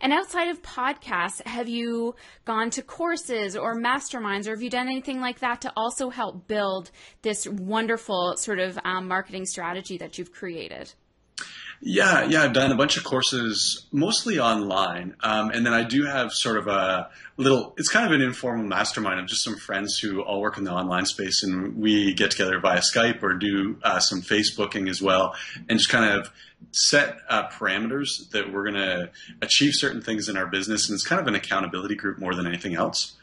And 0.00 0.12
outside 0.12 0.48
of 0.48 0.62
podcasts, 0.62 1.46
have 1.46 1.68
you 1.68 2.14
gone 2.44 2.70
to 2.70 2.82
courses 2.82 3.54
or 3.54 3.76
masterminds, 3.76 4.46
or 4.46 4.50
have 4.50 4.62
you 4.62 4.70
done 4.70 4.86
anything 4.86 5.20
like 5.20 5.40
that 5.40 5.60
to 5.62 5.72
also 5.76 6.08
help 6.08 6.48
build 6.48 6.90
this 7.22 7.46
wonderful 7.46 8.36
sort 8.36 8.58
of 8.58 8.78
um, 8.84 9.08
marketing 9.08 9.44
strategy 9.44 9.98
that 9.98 10.16
you've 10.16 10.32
created? 10.32 10.92
Yeah, 11.82 12.24
yeah, 12.24 12.42
I've 12.42 12.52
done 12.52 12.72
a 12.72 12.76
bunch 12.76 12.98
of 12.98 13.04
courses, 13.04 13.86
mostly 13.90 14.38
online, 14.38 15.16
um, 15.20 15.50
and 15.50 15.64
then 15.64 15.72
I 15.72 15.82
do 15.82 16.04
have 16.04 16.30
sort 16.30 16.58
of 16.58 16.66
a 16.66 17.08
little. 17.38 17.74
It's 17.78 17.88
kind 17.88 18.04
of 18.04 18.12
an 18.12 18.20
informal 18.20 18.66
mastermind 18.66 19.18
of 19.18 19.26
just 19.26 19.42
some 19.42 19.56
friends 19.56 19.98
who 19.98 20.20
all 20.20 20.42
work 20.42 20.58
in 20.58 20.64
the 20.64 20.72
online 20.72 21.06
space, 21.06 21.42
and 21.42 21.76
we 21.76 22.12
get 22.12 22.32
together 22.32 22.60
via 22.60 22.80
Skype 22.80 23.22
or 23.22 23.32
do 23.32 23.78
uh, 23.82 23.98
some 23.98 24.20
Facebooking 24.20 24.90
as 24.90 25.00
well, 25.00 25.34
and 25.70 25.78
just 25.78 25.88
kind 25.88 26.04
of 26.04 26.30
set 26.72 27.18
uh, 27.28 27.48
parameters 27.48 28.30
that 28.30 28.52
we're 28.52 28.64
going 28.64 28.74
to 28.74 29.10
achieve 29.42 29.74
certain 29.74 30.00
things 30.00 30.28
in 30.28 30.36
our 30.36 30.46
business, 30.46 30.88
and 30.88 30.94
it's 30.94 31.06
kind 31.06 31.20
of 31.20 31.26
an 31.26 31.34
accountability 31.34 31.94
group 31.94 32.18
more 32.18 32.34
than 32.34 32.46
anything 32.46 32.74
else. 32.74 33.16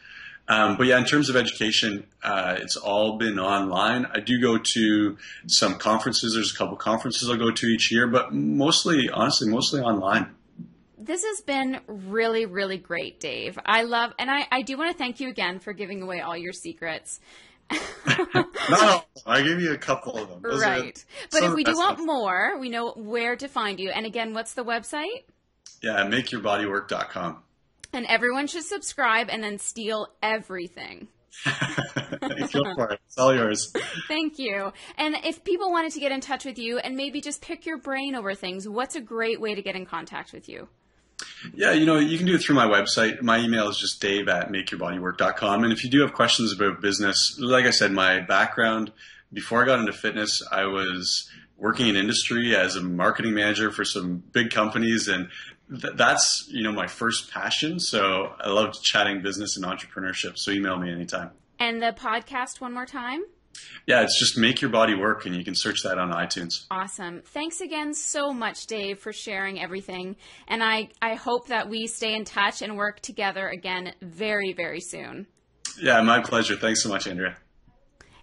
Um, 0.50 0.78
but 0.78 0.88
yeah, 0.88 0.98
in 0.98 1.06
terms 1.06 1.30
of 1.30 1.36
education, 1.36 2.06
uh, 2.24 2.56
it's 2.58 2.78
all 2.78 3.18
been 3.18 3.38
online. 3.38 4.06
I 4.06 4.22
do 4.22 4.40
go 4.42 4.58
to 4.58 5.18
some 5.48 5.76
conferences. 5.76 6.34
There's 6.34 6.54
a 6.54 6.58
couple 6.58 6.78
conferences 6.78 7.30
I'll 7.30 7.38
go 7.38 7.52
to 7.52 7.68
each 7.68 7.92
year, 7.92 8.08
but 8.08 8.34
mostly, 8.34 9.10
honestly, 9.10 9.50
mostly 9.50 9.82
online. 9.82 10.34
This 10.98 11.24
has 11.24 11.42
been 11.42 11.80
really, 11.88 12.46
really 12.46 12.78
great, 12.78 13.20
Dave. 13.20 13.60
I 13.66 13.84
love, 13.84 14.14
and 14.20 14.32
I, 14.32 14.48
I 14.52 14.62
do 14.62 14.78
want 14.78 14.92
to 14.92 14.98
thank 14.98 15.20
you 15.20 15.30
again 15.30 15.60
for 15.60 15.74
giving 15.74 16.02
away 16.02 16.22
all 16.22 16.36
your 16.36 16.54
secrets. 16.54 17.20
no, 18.70 19.04
I 19.26 19.42
gave 19.42 19.60
you 19.60 19.74
a 19.74 19.78
couple 19.78 20.18
of 20.18 20.30
them. 20.30 20.42
Those 20.42 20.62
right. 20.62 21.04
But 21.32 21.44
if 21.44 21.54
we 21.54 21.64
do 21.64 21.76
want 21.76 22.00
more, 22.06 22.58
we 22.60 22.70
know 22.70 22.92
where 22.94 23.36
to 23.36 23.48
find 23.48 23.80
you. 23.80 23.90
And 23.90 24.06
again, 24.06 24.34
what's 24.34 24.54
the 24.54 24.64
website? 24.64 25.24
Yeah, 25.82 26.06
makeyourbodywork.com 26.06 27.44
and 27.94 28.06
everyone 28.08 28.48
should 28.48 28.64
subscribe 28.64 29.28
and 29.30 29.44
then 29.44 29.58
steal 29.58 30.08
everything. 30.22 31.08
Go 31.46 32.64
for 32.76 32.92
it. 32.92 33.00
It's 33.06 33.18
all 33.18 33.34
yours. 33.34 33.74
Thank 34.08 34.40
you. 34.40 34.72
And 34.98 35.16
if 35.24 35.44
people 35.44 35.72
wanted 35.72 35.92
to 35.94 36.00
get 36.00 36.12
in 36.12 36.22
touch 36.22 36.46
with 36.46 36.58
you 36.58 36.80
and 36.80 36.96
maybe 36.96 37.22
just 37.22 37.42
pick 37.42 37.66
your 37.66 37.78
brain 37.78 38.16
over 38.16 38.34
things, 38.34 38.68
what's 38.68 38.96
a 38.96 39.02
great 39.02 39.40
way 39.40 39.56
to 39.56 39.62
get 39.62 39.76
in 39.76 39.86
contact 39.86 40.34
with 40.34 40.50
you? 40.50 40.68
Yeah, 41.54 41.72
you 41.72 41.86
know, 41.86 41.98
you 41.98 42.18
can 42.18 42.28
do 42.28 42.36
it 42.36 42.40
through 42.40 42.56
my 42.56 42.68
website. 42.68 43.22
My 43.22 43.40
email 43.40 43.70
is 43.70 43.78
just 43.78 44.02
dave 44.02 44.28
at 44.28 44.50
makeyourbodywork.com. 44.50 45.64
And 45.64 45.74
if 45.74 45.84
you 45.84 45.90
do 45.90 46.02
have 46.02 46.14
questions 46.14 46.54
about 46.54 46.82
business, 46.82 47.38
like 47.40 47.66
I 47.66 47.72
said, 47.72 47.92
my 47.92 48.20
background, 48.20 48.92
before 49.34 49.64
I 49.64 49.66
got 49.66 49.80
into 49.80 49.94
fitness, 49.94 50.44
I 50.52 50.66
was 50.66 51.30
working 51.58 51.88
in 51.88 51.96
industry 51.96 52.56
as 52.56 52.76
a 52.76 52.82
marketing 52.82 53.34
manager 53.34 53.72
for 53.72 53.84
some 53.84 54.24
big 54.32 54.52
companies 54.52 55.08
and 55.08 55.30
th- 55.70 55.94
that's 55.96 56.48
you 56.50 56.64
know 56.64 56.72
my 56.72 56.88
first 56.88 57.32
passion. 57.32 57.80
So 57.80 58.34
I 58.40 58.50
love 58.50 58.82
chatting 58.82 59.22
business 59.22 59.58
and 59.58 59.66
entrepreneurship. 59.66 60.38
So 60.38 60.52
email 60.52 60.78
me 60.78 60.92
anytime. 60.92 61.32
And 61.60 61.82
the 61.82 61.94
podcast 61.98 62.62
one 62.62 62.74
more 62.74 62.86
time. 62.86 63.24
Yeah, 63.86 64.02
it's 64.02 64.20
just 64.20 64.38
Make 64.38 64.62
Your 64.62 64.70
Body 64.72 64.96
Work, 64.96 65.26
and 65.26 65.36
you 65.36 65.44
can 65.44 65.56
search 65.56 65.84
that 65.84 65.98
on 65.98 66.12
iTunes. 66.12 66.66
Awesome. 66.70 67.22
Thanks 67.26 67.62
again 67.62 67.94
so 67.94 68.34
much, 68.34 68.68
Dave, 68.68 69.00
for 69.00 69.14
sharing 69.14 69.62
everything. 69.62 70.18
And 70.48 70.64
I, 70.64 70.90
I 71.02 71.16
hope 71.16 71.48
that 71.48 71.70
we 71.70 71.88
stay 71.88 72.14
in 72.14 72.26
touch 72.26 72.62
and 72.62 72.76
work 72.76 73.00
together 73.00 73.48
again 73.48 73.94
very, 74.02 74.54
very 74.54 74.82
soon. 74.82 75.28
Yeah, 75.80 76.02
my 76.02 76.22
pleasure. 76.22 76.58
Thanks 76.58 76.84
so 76.84 76.90
much, 76.90 77.08
Andrea. 77.08 77.38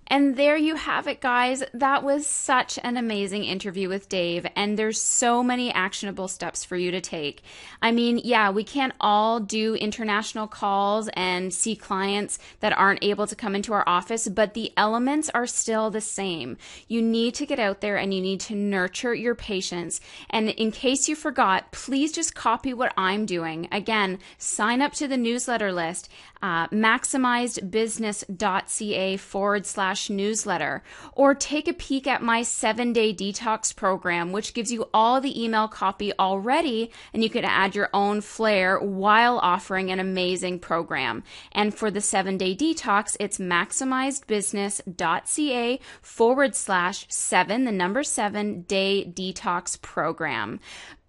And 0.06 0.36
there 0.36 0.56
you 0.56 0.74
have 0.74 1.06
it, 1.06 1.20
guys. 1.20 1.62
That 1.72 2.02
was 2.02 2.26
such 2.26 2.78
an 2.82 2.96
amazing 2.96 3.44
interview 3.44 3.88
with 3.88 4.08
Dave, 4.08 4.46
and 4.54 4.78
there's 4.78 5.00
so 5.00 5.42
many 5.42 5.72
actionable 5.72 6.28
steps 6.28 6.64
for 6.64 6.76
you 6.76 6.90
to 6.90 7.00
take. 7.00 7.42
I 7.80 7.90
mean, 7.90 8.20
yeah, 8.22 8.50
we 8.50 8.64
can't 8.64 8.92
all 9.00 9.40
do 9.40 9.74
international 9.74 10.46
calls 10.46 11.08
and 11.14 11.52
see 11.54 11.74
clients 11.74 12.38
that 12.60 12.76
aren't 12.76 13.02
able 13.02 13.26
to 13.26 13.34
come 13.34 13.54
into 13.54 13.72
our 13.72 13.88
office, 13.88 14.28
but 14.28 14.54
the 14.54 14.72
elements 14.76 15.30
are 15.30 15.46
still 15.46 15.90
the 15.90 16.00
same. 16.00 16.58
You 16.86 17.00
need 17.00 17.34
to 17.36 17.46
get 17.46 17.58
out 17.58 17.80
there 17.80 17.96
and 17.96 18.12
you 18.12 18.20
need 18.20 18.40
to 18.40 18.54
nurture 18.54 19.14
your 19.14 19.34
patients. 19.34 20.00
And 20.28 20.50
in 20.50 20.70
case 20.70 21.08
you 21.08 21.16
forgot, 21.16 21.72
please 21.72 22.12
just 22.12 22.34
copy 22.34 22.74
what 22.74 22.92
I'm 22.96 23.24
doing. 23.24 23.68
Again, 23.72 24.18
sign 24.38 24.82
up 24.82 24.92
to 24.94 25.08
the 25.08 25.16
newsletter 25.16 25.72
list, 25.72 26.10
uh, 26.44 26.68
maximizedbusiness.ca 26.68 29.16
forward 29.16 29.64
slash 29.64 30.10
newsletter, 30.10 30.82
or 31.12 31.34
take 31.34 31.66
a 31.66 31.72
peek 31.72 32.06
at 32.06 32.20
my 32.20 32.42
seven 32.42 32.92
day 32.92 33.14
detox 33.14 33.74
program, 33.74 34.30
which 34.30 34.52
gives 34.52 34.70
you 34.70 34.86
all 34.92 35.22
the 35.22 35.42
email 35.42 35.66
copy 35.66 36.12
already, 36.18 36.90
and 37.14 37.22
you 37.22 37.30
can 37.30 37.46
add 37.46 37.74
your 37.74 37.88
own 37.94 38.20
flair 38.20 38.78
while 38.78 39.38
offering 39.38 39.90
an 39.90 39.98
amazing 39.98 40.58
program. 40.58 41.22
And 41.52 41.74
for 41.74 41.90
the 41.90 42.02
seven 42.02 42.36
day 42.36 42.54
detox, 42.54 43.16
it's 43.18 43.38
maximizedbusiness.ca 43.38 45.80
forward 46.02 46.54
slash 46.54 47.06
seven, 47.08 47.64
the 47.64 47.72
number 47.72 48.02
seven 48.02 48.66
day 48.68 49.10
detox 49.10 49.80
program. 49.80 50.60